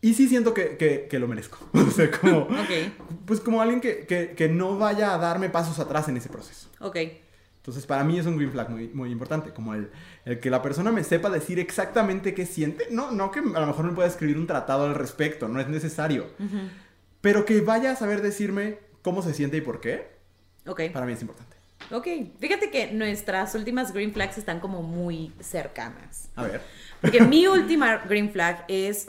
[0.00, 1.58] Y sí siento que, que- que lo merezco.
[1.74, 2.38] o sea, como...
[2.40, 2.70] Ok.
[3.24, 6.68] Pues como alguien que, que- que no vaya a darme pasos atrás en ese proceso.
[6.80, 6.96] Ok.
[7.62, 9.88] Entonces, para mí es un green flag muy, muy importante, como el,
[10.24, 12.88] el que la persona me sepa decir exactamente qué siente.
[12.90, 15.68] No, no que a lo mejor me pueda escribir un tratado al respecto, no es
[15.68, 16.26] necesario.
[17.20, 20.10] Pero que vaya a saber decirme cómo se siente y por qué,
[20.66, 20.82] Ok.
[20.92, 21.56] para mí es importante.
[21.92, 22.06] Ok.
[22.40, 26.30] Fíjate que nuestras últimas green flags están como muy cercanas.
[26.34, 26.62] A ver.
[27.00, 29.06] Porque mi última green flag es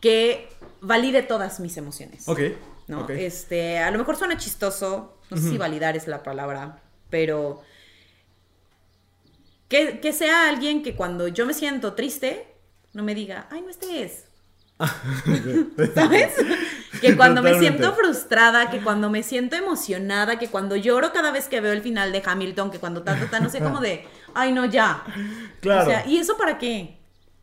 [0.00, 0.48] que
[0.80, 2.28] valide todas mis emociones.
[2.28, 2.40] Ok.
[2.88, 3.08] ¿no?
[3.08, 6.80] Este, a lo mejor suena chistoso, no sé si validar es la palabra,
[7.14, 7.62] pero
[9.68, 12.48] que, que sea alguien que cuando yo me siento triste,
[12.92, 14.24] no me diga, ay, no estés.
[15.94, 16.34] ¿Sabes?
[17.00, 21.46] Que cuando me siento frustrada, que cuando me siento emocionada, que cuando lloro cada vez
[21.46, 24.04] que veo el final de Hamilton, que cuando ta, ta, ta, no sé, como de,
[24.34, 25.04] ay, no, ya.
[25.60, 25.82] Claro.
[25.82, 26.98] O sea, ¿y eso para qué?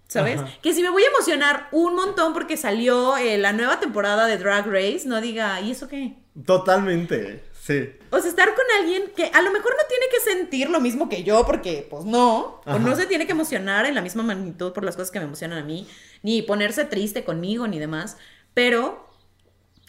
[0.09, 0.41] ¿Sabes?
[0.41, 0.51] Ajá.
[0.61, 4.37] Que si me voy a emocionar un montón porque salió eh, la nueva temporada de
[4.37, 6.17] Drag Race, no diga, ¿y eso qué?
[6.45, 7.50] Totalmente.
[7.63, 7.91] Sí.
[8.09, 11.07] O sea, estar con alguien que a lo mejor no tiene que sentir lo mismo
[11.09, 14.73] que yo, porque pues no, o no se tiene que emocionar en la misma magnitud
[14.73, 15.87] por las cosas que me emocionan a mí,
[16.23, 18.17] ni ponerse triste conmigo, ni demás,
[18.55, 19.07] pero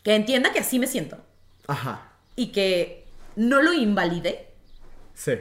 [0.03, 1.16] que entienda que así me siento
[1.66, 2.12] Ajá.
[2.37, 3.07] y que
[3.37, 4.51] no lo invalide,
[5.14, 5.33] Sí.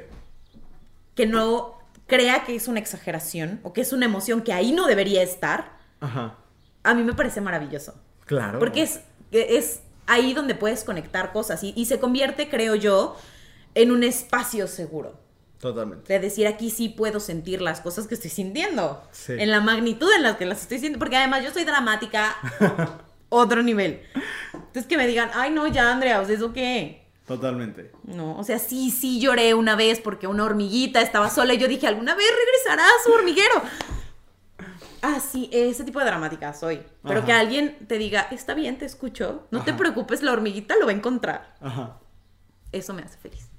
[1.16, 4.88] que no crea que es una exageración o que es una emoción que ahí no
[4.88, 6.38] debería estar, Ajá.
[6.84, 7.94] a mí me parece maravilloso.
[8.26, 8.58] Claro.
[8.58, 9.02] Porque es,
[9.32, 13.16] es ahí donde puedes conectar cosas y, y se convierte, creo yo,
[13.76, 15.20] en un espacio seguro.
[15.60, 16.12] Totalmente.
[16.12, 19.04] De decir aquí sí puedo sentir las cosas que estoy sintiendo.
[19.12, 19.34] Sí.
[19.38, 21.00] En la magnitud en la que las estoy sintiendo.
[21.00, 22.36] Porque además yo soy dramática.
[23.32, 24.02] otro nivel.
[24.54, 27.08] Entonces que me digan, ay no, ya Andrea, o sea, ¿eso qué?
[27.26, 27.92] Totalmente.
[28.04, 31.70] No, o sea, sí, sí lloré una vez porque una hormiguita estaba sola y yo
[31.70, 33.62] dije, ¿alguna vez regresará a su hormiguero?
[35.02, 36.82] Ah, sí, ese tipo de dramática soy.
[37.04, 37.26] Pero Ajá.
[37.26, 40.92] que alguien te diga, está bien, te escucho, no te preocupes, la hormiguita lo va
[40.92, 41.56] a encontrar.
[41.60, 42.00] Ajá.
[42.72, 43.50] Eso me hace feliz.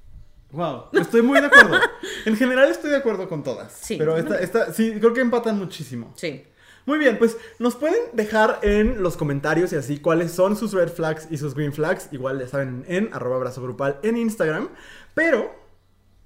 [0.52, 1.78] Wow, estoy muy de acuerdo.
[2.26, 3.72] En general estoy de acuerdo con todas.
[3.72, 6.12] Sí, Pero esta, esta, sí, creo que empatan muchísimo.
[6.16, 6.44] Sí.
[6.84, 10.88] Muy bien, pues nos pueden dejar en los comentarios y así cuáles son sus red
[10.88, 12.08] flags y sus green flags.
[12.12, 14.68] Igual ya saben en arroba abrazo grupal en Instagram.
[15.14, 15.54] Pero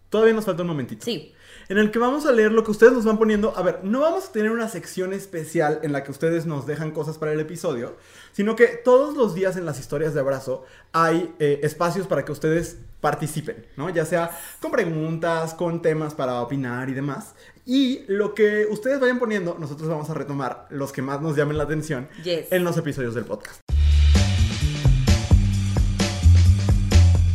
[0.09, 1.05] todavía nos falta un momentito.
[1.05, 1.35] Sí.
[1.69, 3.53] En el que vamos a leer lo que ustedes nos van poniendo.
[3.57, 6.93] A ver, no vamos a tener una sección especial en la que ustedes nos dejan
[6.93, 7.97] cosas para el episodio,
[8.33, 12.31] sino que todos los días en las historias de abrazo hay eh, espacios para que
[12.33, 13.91] ustedes participen, ¿no?
[13.91, 17.35] Ya sea con preguntas, con temas para opinar y demás.
[17.65, 21.59] Y lo que ustedes vayan poniendo, nosotros vamos a retomar los que más nos llamen
[21.59, 22.47] la atención Yes.
[22.53, 23.61] en los episodios del podcast.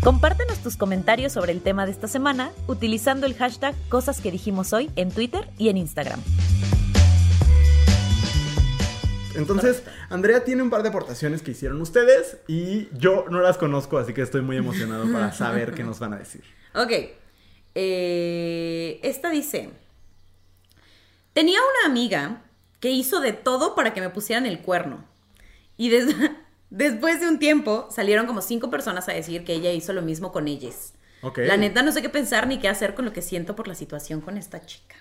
[0.03, 4.73] Compártenos tus comentarios sobre el tema de esta semana utilizando el hashtag Cosas que dijimos
[4.73, 6.19] hoy en Twitter y en Instagram.
[9.35, 13.97] Entonces, Andrea tiene un par de aportaciones que hicieron ustedes y yo no las conozco,
[13.99, 16.43] así que estoy muy emocionado para saber qué nos van a decir.
[16.73, 16.91] Ok.
[17.75, 19.69] Eh, esta dice:
[21.33, 22.41] Tenía una amiga
[22.79, 25.05] que hizo de todo para que me pusieran el cuerno.
[25.77, 26.13] Y des-
[26.71, 30.31] después de un tiempo salieron como cinco personas a decir que ella hizo lo mismo
[30.31, 30.93] con ellas.
[31.35, 33.75] La neta no sé qué pensar ni qué hacer con lo que siento por la
[33.75, 34.95] situación con esta chica.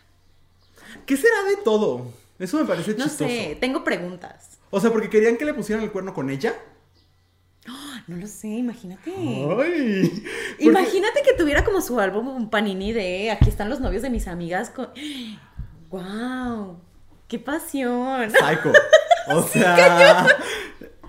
[1.07, 2.13] ¿Qué será de todo?
[2.39, 3.25] Eso me parece No chistoso.
[3.31, 4.59] sé, tengo preguntas.
[4.71, 6.55] O sea, porque querían que le pusieran el cuerno con ella.
[8.07, 9.13] No lo sé, imagínate.
[9.17, 9.45] Ay.
[9.47, 14.11] porque- Imagínate que tuviera como su álbum un panini de aquí están los novios de
[14.11, 14.89] mis amigas con
[15.91, 16.81] wow,
[17.29, 18.31] qué pasión.
[18.31, 18.73] Psycho.
[19.29, 20.27] O sea.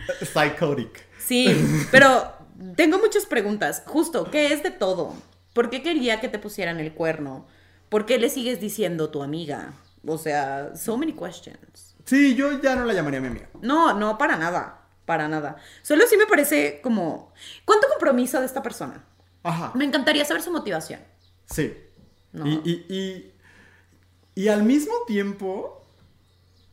[0.22, 1.06] Psychotic.
[1.20, 1.48] Sí,
[1.92, 2.34] pero
[2.76, 3.84] tengo muchas preguntas.
[3.86, 5.14] Justo, ¿qué es de todo?
[5.54, 7.46] ¿Por qué quería que te pusieran el cuerno?
[7.90, 9.74] ¿Por qué le sigues diciendo tu amiga?
[10.06, 11.96] O sea, so many questions.
[12.06, 13.50] Sí, yo ya no la llamaría mi amiga.
[13.62, 14.78] No, no, para nada.
[15.06, 15.58] Para nada.
[15.82, 17.34] Solo sí me parece como.
[17.66, 19.04] ¿Cuánto compromiso de esta persona?
[19.44, 19.72] Ajá.
[19.76, 21.02] Me encantaría saber su motivación.
[21.50, 21.74] Sí.
[22.32, 22.48] No.
[22.48, 23.34] Y, y, y,
[24.36, 25.86] y al mismo tiempo,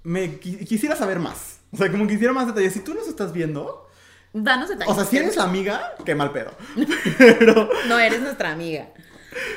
[0.05, 1.58] me qui- quisiera saber más.
[1.73, 2.73] O sea, como quisiera más detalles.
[2.73, 3.89] Si tú nos estás viendo,
[4.33, 4.93] Danos detalles.
[4.93, 6.51] o sea, si eres la amiga, qué mal pedo.
[7.19, 8.89] Pero No eres nuestra amiga.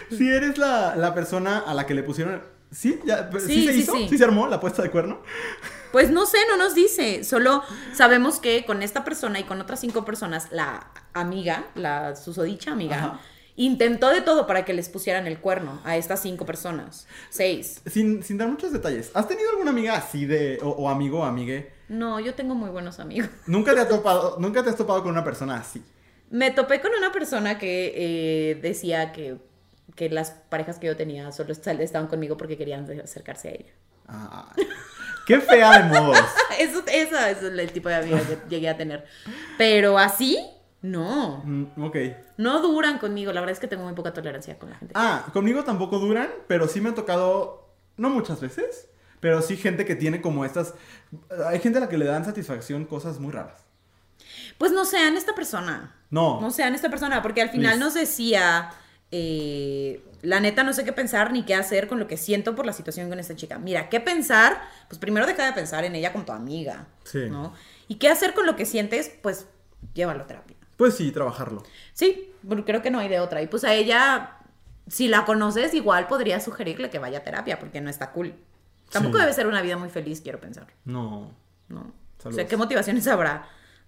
[0.10, 2.42] si eres la, la persona a la que le pusieron.
[2.72, 3.00] ¿Sí?
[3.06, 3.30] ¿Ya?
[3.34, 3.94] ¿Sí, Sí, se sí, hizo?
[3.94, 4.08] sí.
[4.10, 5.22] ¿Sí se armó la puesta de cuerno?
[5.92, 7.24] Pues no sé, no nos dice.
[7.26, 12.72] Solo sabemos que con esta persona y con otras cinco personas, la amiga, la susodicha
[12.72, 13.20] amiga, Ajá.
[13.58, 17.08] intentó de todo para que les pusieran el cuerno a estas cinco personas.
[17.30, 17.82] Seis.
[17.88, 19.12] Sin, sin dar muchos detalles.
[19.14, 20.58] ¿Has tenido alguna amiga así de.
[20.62, 21.74] o, o amigo o amigue?
[21.92, 23.30] No, yo tengo muy buenos amigos.
[23.48, 25.84] ¿Nunca te, ha topado, ¿Nunca te has topado con una persona así?
[26.30, 29.36] Me topé con una persona que eh, decía que,
[29.94, 33.74] que las parejas que yo tenía solo estaban conmigo porque querían acercarse a ella.
[34.08, 34.54] Ah,
[35.28, 36.18] qué fea de modos.
[36.60, 39.06] Eso, esa es el tipo de amiga que llegué a tener.
[39.58, 40.40] Pero así,
[40.82, 41.42] no.
[41.44, 41.98] Mm, ok.
[42.38, 43.34] No duran conmigo.
[43.34, 44.94] La verdad es que tengo muy poca tolerancia con la gente.
[44.96, 48.88] Ah, conmigo tampoco duran, pero sí me ha tocado, no muchas veces,
[49.22, 50.74] pero sí gente que tiene como estas...
[51.48, 53.62] Hay gente a la que le dan satisfacción cosas muy raras.
[54.58, 55.96] Pues no sean esta persona.
[56.10, 56.42] No.
[56.42, 58.72] No sean esta persona, porque al final nos decía,
[59.12, 62.66] eh, la neta no sé qué pensar ni qué hacer con lo que siento por
[62.66, 63.60] la situación con esta chica.
[63.60, 64.62] Mira, ¿qué pensar?
[64.90, 66.88] Pues primero deja de pensar en ella como tu amiga.
[67.04, 67.30] Sí.
[67.30, 67.54] ¿no?
[67.88, 69.12] ¿Y qué hacer con lo que sientes?
[69.22, 69.48] Pues
[69.94, 70.58] llévalo a terapia.
[70.78, 71.64] Pues sí, trabajarlo.
[71.94, 72.32] Sí,
[72.66, 73.42] creo que no hay de otra.
[73.44, 74.38] Y pues a ella,
[74.88, 78.34] si la conoces, igual podría sugerirle que vaya a terapia, porque no está cool.
[78.92, 79.22] Tampoco Sí.
[79.22, 80.68] debe ser una vida muy feliz, quiero pensar.
[80.86, 81.32] No.
[81.70, 81.82] ¿no?
[81.82, 82.36] O Saludos.
[82.36, 83.48] sea, ¿qué motivaciones habrá?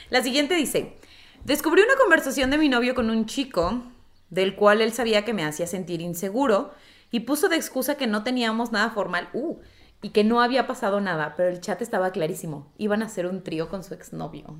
[0.10, 0.97] La siguiente dice,
[1.43, 3.84] descubrí una conversación de mi novio con un chico
[4.30, 6.74] del cual él sabía que me hacía sentir inseguro
[7.12, 9.60] y puso de excusa que no teníamos nada formal, uh,
[10.01, 12.74] y que no había pasado nada, pero el chat estaba clarísimo.
[12.78, 14.56] Iban a hacer un trío con su exnovio.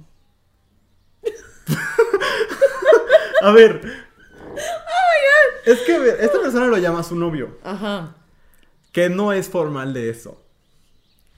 [3.42, 3.82] A ver.
[5.66, 8.16] Es que, a ver, esta persona lo llama su novio, Ajá.
[8.94, 10.42] Que no es formal de eso.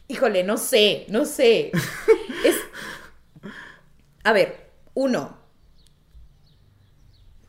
[0.08, 1.72] Híjole, no sé, no sé.
[2.46, 2.56] Es...
[4.24, 5.38] A ver, uno.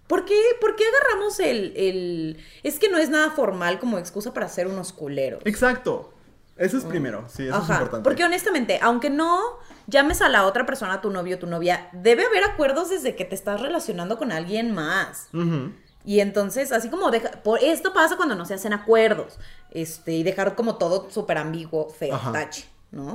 [0.07, 2.44] ¿Por qué, por qué agarramos el, el...
[2.62, 5.42] Es que no es nada formal como excusa para hacer unos culeros.
[5.44, 6.14] Exacto.
[6.57, 8.02] Eso es primero, sí, eso es importante.
[8.02, 12.24] porque honestamente, aunque no llames a la otra persona tu novio o tu novia, debe
[12.24, 15.28] haber acuerdos desde que te estás relacionando con alguien más.
[15.34, 15.72] Ujú.
[16.07, 19.38] Y entonces, así como deja, por esto pasa cuando no se hacen acuerdos,
[19.72, 22.32] este, y dejar como todo súper ambiguo, feo, Ajá.
[22.32, 23.14] tache, ¿no?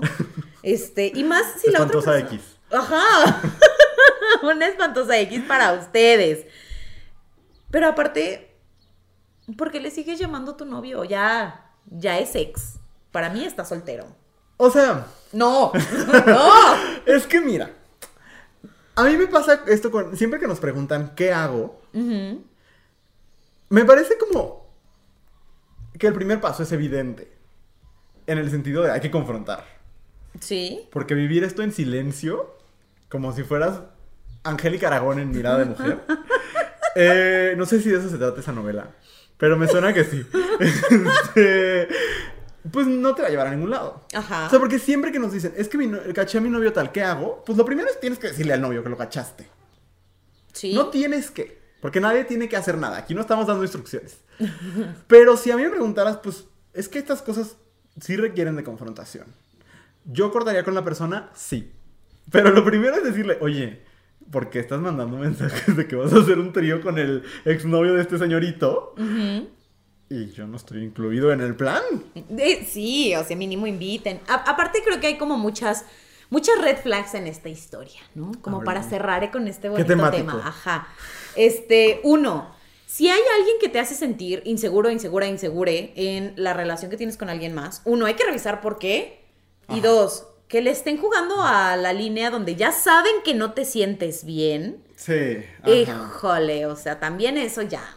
[0.62, 2.58] Este, y más si la otra Espantosa persona- X.
[2.70, 3.42] Ajá.
[4.44, 6.46] Una espantosa X para ustedes.
[7.70, 8.54] Pero aparte,
[9.58, 11.04] ¿por qué le sigues llamando a tu novio?
[11.06, 12.76] Ya, ya es ex.
[13.12, 14.06] Para mí está soltero.
[14.58, 15.72] O sea, No,
[16.28, 16.52] no.
[17.06, 17.72] es que mira.
[18.96, 20.18] A mí me pasa esto con.
[20.18, 22.44] Siempre que nos preguntan qué hago, Ujú.
[23.72, 24.70] Me parece como.
[25.98, 27.32] que el primer paso es evidente.
[28.28, 29.66] En el sentido de hay que confrontar.
[30.40, 30.88] Sí.
[30.92, 32.56] Porque vivir esto en silencio,
[33.10, 33.82] como si fueras
[34.44, 36.00] Angélica Aragón en Mirada de Mujer.
[36.96, 38.92] eh, no sé si de eso se trata esa novela,
[39.38, 40.26] pero me suena que sí.
[40.60, 41.88] Este,
[42.72, 44.06] pues no te va a llevar a ningún lado.
[44.14, 44.48] Ajá.
[44.48, 46.72] O sea, porque siempre que nos dicen, es que mi no- caché a mi novio
[46.74, 47.44] tal, ¿qué hago?
[47.46, 49.48] Pues lo primero es tienes que decirle al novio que lo cachaste.
[50.54, 50.74] Sí.
[50.74, 52.98] No tienes que, porque nadie tiene que hacer nada.
[52.98, 54.18] Aquí no estamos dando instrucciones.
[55.08, 57.58] Pero si a mí me preguntaras, pues es que estas cosas
[58.00, 59.26] sí requieren de confrontación.
[60.06, 61.72] Yo cortaría con la persona, sí.
[62.32, 63.82] Pero lo primero es decirle, oye,
[64.32, 67.94] ¿por qué estás mandando mensajes de que vas a hacer un trío con el exnovio
[67.96, 68.96] de este señorito?
[70.10, 71.82] Y yo no estoy incluido en el plan.
[72.68, 74.20] Sí, o sea, mínimo inviten.
[74.28, 75.86] A- aparte creo que hay como muchas,
[76.30, 78.32] muchas red flags en esta historia, ¿no?
[78.42, 80.42] Como para cerrar con este ¿Qué bonito tema.
[80.46, 80.88] Ajá.
[81.36, 82.54] Este, uno,
[82.86, 87.18] si hay alguien que te hace sentir inseguro, insegura, insegure en la relación que tienes
[87.18, 89.22] con alguien más, uno, hay que revisar por qué.
[89.70, 89.88] Y Ajá.
[89.88, 94.26] dos, que le estén jugando a la línea donde ya saben que no te sientes
[94.26, 94.84] bien.
[94.98, 95.44] Sí.
[95.62, 95.72] ajá.
[95.72, 97.96] Híjole, o sea, también eso ya.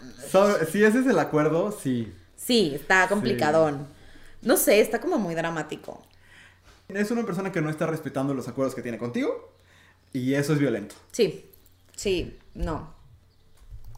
[0.70, 2.12] Si ese es el acuerdo, sí.
[2.37, 3.89] Sí, está complicadón.
[4.43, 6.03] No sé, está como muy dramático.
[6.89, 9.53] Es una persona que no está respetando los acuerdos que tiene contigo.
[10.12, 10.95] Y eso es violento.
[11.11, 11.51] Sí,
[11.97, 12.93] sí, no.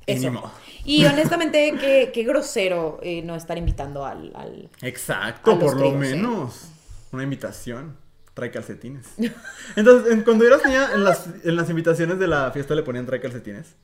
[0.07, 0.53] Y Eso.
[0.85, 4.33] Y honestamente, qué, qué grosero eh, no estar invitando al...
[4.37, 5.93] al- Exacto, A por lo ¿eh?
[5.97, 6.69] menos.
[7.13, 7.97] Una invitación.
[8.35, 9.07] Trae calcetines.
[9.77, 13.07] Entonces, en- cuando eras niña, en las, en las invitaciones de la fiesta le ponían
[13.07, 13.75] trae calcetines.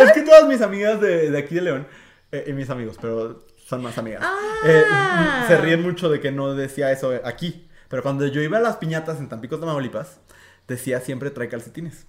[0.00, 1.86] es que todas mis amigas de, de aquí de León,
[2.32, 5.44] eh, y mis amigos, pero son más amigas, Ah.
[5.48, 7.68] se ríen mucho de que no decía eso aquí.
[7.88, 10.18] Pero cuando yo iba a las piñatas en Tampico, Tamaulipas,
[10.66, 12.06] decía siempre trae calcetines.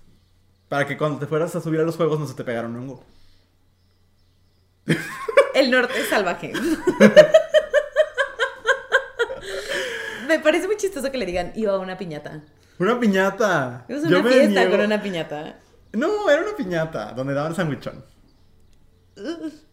[0.70, 2.76] Para que cuando te fueras a subir a los juegos no se te pegara un
[2.78, 3.03] hongo.
[5.53, 6.53] El norte es salvaje.
[10.28, 12.41] Me parece muy chistoso que le digan iba a una piñata.
[12.80, 13.86] Una piñata.
[13.88, 15.57] Es Yo una me fiesta niego- con una piñata.
[15.93, 18.03] No, era una piñata donde daban sandwichón.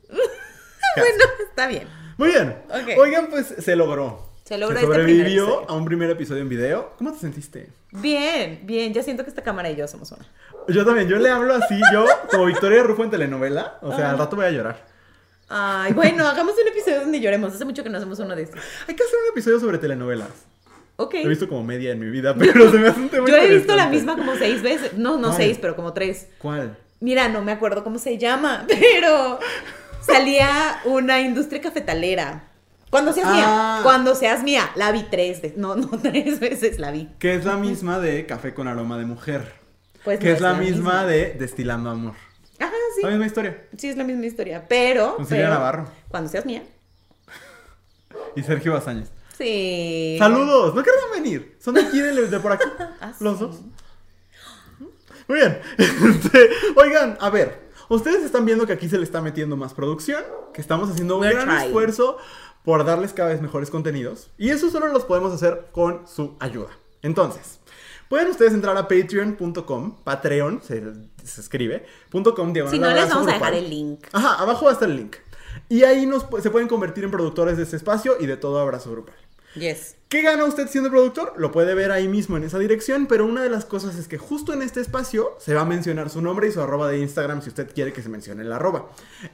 [0.97, 1.88] Bueno, está bien.
[2.18, 2.62] Muy bien.
[2.99, 4.32] Oigan, pues se logró.
[4.45, 6.92] Se logró Se este primer sobrevivió a un primer episodio en video.
[6.99, 7.70] ¿Cómo te sentiste?
[7.92, 8.92] Bien, bien.
[8.92, 10.26] Ya siento que esta cámara y yo somos una.
[10.68, 13.78] Yo también, yo le hablo así, yo como Victoria Rufo en telenovela.
[13.80, 14.84] O sea, al rato voy a llorar.
[15.49, 17.55] Ay, bueno, hagamos un episodio donde lloremos.
[17.55, 18.61] Hace mucho que no hacemos uno de estos.
[18.86, 20.28] Hay que hacer un episodio sobre telenovelas.
[20.97, 21.14] Ok.
[21.14, 23.49] He visto como media en mi vida, pero se me hace un tema Yo he
[23.49, 24.92] visto la misma como seis veces.
[24.92, 26.28] No, no seis, pero como tres.
[26.38, 26.76] ¿Cuál?
[27.01, 29.38] Mira, no me acuerdo cómo se llama, pero
[30.03, 32.45] salía una industria cafetalera.
[32.95, 33.32] Cuando seas Ah.
[33.34, 35.59] mía, cuando seas mía, la vi tres veces.
[35.59, 37.09] No, no, tres veces la vi.
[37.18, 39.53] Que es la misma de Café con aroma de mujer.
[40.05, 42.14] Pues que no es la, misma, de Destilando amor.
[42.61, 43.07] Ajá, La sí.
[43.09, 43.64] misma historia.
[43.76, 44.64] Sí, es la misma historia.
[44.68, 45.16] Pero.
[45.16, 45.86] Con Silvia Navarro.
[46.09, 46.62] Cuando seas mía.
[48.36, 49.11] Y Sergio Bazáñez.
[49.36, 50.14] Sí.
[50.20, 51.57] Saludos, no querrán venir.
[51.61, 52.64] Son de aquí, de, de por aquí.
[53.01, 53.57] Ah, Los dos.
[55.26, 55.59] Muy bien.
[55.78, 57.64] Este, oigan, a ver.
[57.88, 60.22] Ustedes están viendo que aquí se le está metiendo más producción,
[60.55, 61.66] que estamos haciendo un We're gran trying.
[61.66, 62.18] esfuerzo
[62.65, 64.31] por darles cada vez mejores contenidos.
[64.39, 66.71] Y eso solo los podemos hacer con su ayuda.
[67.03, 67.61] Entonces,
[68.09, 70.83] pueden ustedes entrar a patreon.com, Patreon se,
[71.23, 74.07] se escribe, punto .com, Si no, les vamos a dejar el link.
[74.12, 75.17] Ajá, abajo va a estar el link.
[75.69, 78.91] Y ahí nos, se pueden convertir en productores de este espacio y de todo abrazo
[78.91, 79.15] grupal.
[79.55, 79.97] Yes.
[80.09, 81.33] ¿Qué gana usted siendo productor?
[81.39, 84.17] Lo puede ver ahí mismo en esa dirección, pero una de las cosas es que
[84.17, 87.43] justo en este espacio se va a mencionar su nombre y su arroba de Instagram
[87.43, 88.87] si usted quiere que se mencione el arroba.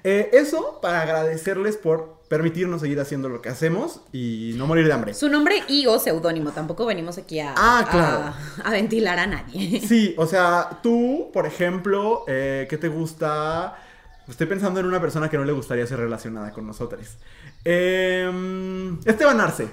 [0.04, 4.92] Eh, eso para agradecerles por permitirnos seguir haciendo lo que hacemos y no morir de
[4.94, 5.12] hambre.
[5.12, 6.52] Su nombre y o seudónimo.
[6.52, 8.34] Tampoco venimos aquí a, Ah, claro.
[8.64, 9.80] a, a ventilar a nadie.
[9.86, 13.76] Sí, o sea, tú, por ejemplo, eh, ¿qué te gusta?
[14.28, 17.18] Estoy pensando en una persona que no le gustaría ser relacionada con nosotros.
[17.64, 19.68] Eh, Esteban Arce.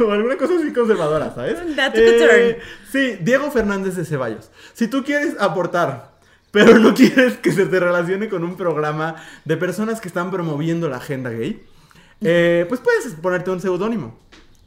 [0.00, 1.58] O alguna cosa así conservadora, ¿sabes?
[1.60, 2.56] Eh, a turn.
[2.90, 4.50] sí, Diego Fernández de Ceballos.
[4.72, 6.16] Si tú quieres aportar,
[6.50, 10.88] pero no quieres que se te relacione con un programa de personas que están promoviendo
[10.88, 11.62] la agenda gay,
[12.20, 14.18] eh, pues puedes ponerte un seudónimo.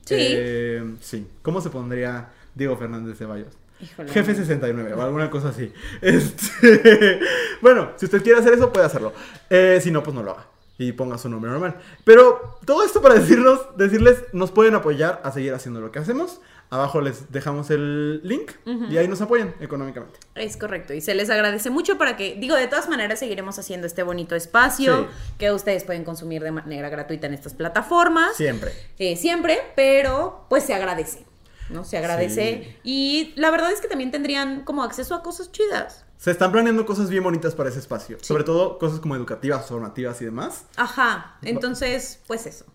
[0.06, 0.16] Sí.
[0.18, 1.28] Eh, sí.
[1.42, 3.58] ¿Cómo se pondría Diego Fernández Ceballos?
[3.82, 4.12] Híjole.
[4.12, 5.72] Jefe 69 o alguna cosa así.
[6.02, 7.20] Este,
[7.62, 9.14] bueno, si usted quiere hacer eso, puede hacerlo.
[9.50, 10.48] Eh, si no, pues no lo haga.
[10.80, 11.76] Y ponga su nombre normal.
[12.06, 16.40] Pero todo esto para decirnos, decirles, nos pueden apoyar a seguir haciendo lo que hacemos.
[16.72, 18.52] Abajo les dejamos el link
[18.90, 20.20] y ahí nos apoyan económicamente.
[20.36, 23.88] Es correcto, y se les agradece mucho para que, digo, de todas maneras seguiremos haciendo
[23.88, 25.34] este bonito espacio Sí.
[25.40, 28.36] que ustedes pueden consumir de manera gratuita en estas plataformas.
[28.38, 28.72] Siempre.
[29.00, 31.26] Eh, siempre, pero pues se agradece,
[31.72, 31.84] ¿no?
[31.84, 32.64] Se agradece.
[32.64, 32.78] Sí.
[32.84, 36.06] Y la verdad es que también tendrían como acceso a cosas chidas.
[36.20, 38.18] Se están planeando cosas bien bonitas para ese espacio.
[38.20, 40.66] Sobre todo cosas como educativas, formativas y demás.
[40.76, 42.66] Ajá, entonces, pues eso.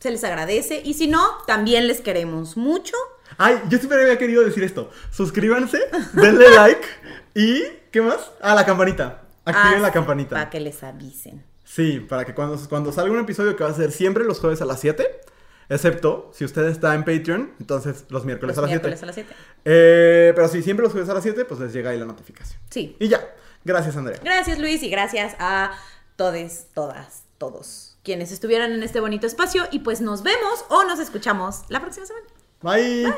[0.00, 0.80] Se les agradece.
[0.82, 2.94] Y si no, también les queremos mucho.
[3.36, 4.90] Ay, yo siempre había querido decir esto.
[5.10, 5.78] Suscríbanse,
[6.14, 6.88] denle like
[7.34, 7.62] y
[7.92, 8.32] ¿qué más?
[8.40, 9.20] Ah, la campanita.
[9.44, 10.30] Activen la campanita.
[10.30, 11.44] Para que les avisen.
[11.64, 14.62] Sí, para que cuando, cuando salga un episodio que va a ser siempre los jueves
[14.62, 15.20] a las 7,
[15.68, 18.88] excepto si usted está en Patreon, entonces los miércoles Los a las 7.
[18.88, 19.34] miércoles a las 7.
[19.64, 22.60] Eh, pero si siempre los jueves a las 7, pues les llega ahí la notificación.
[22.70, 22.96] Sí.
[22.98, 23.20] Y ya.
[23.64, 24.18] Gracias, Andrea.
[24.22, 25.72] Gracias Luis y gracias a
[26.16, 30.98] todos, todas, todos quienes estuvieran en este bonito espacio y pues nos vemos o nos
[30.98, 32.26] escuchamos la próxima semana.
[32.62, 33.12] Bye.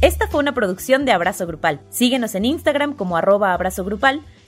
[0.00, 1.80] Esta fue una producción de Abrazo Grupal.
[1.90, 4.22] Síguenos en Instagram como arroba abrazo grupal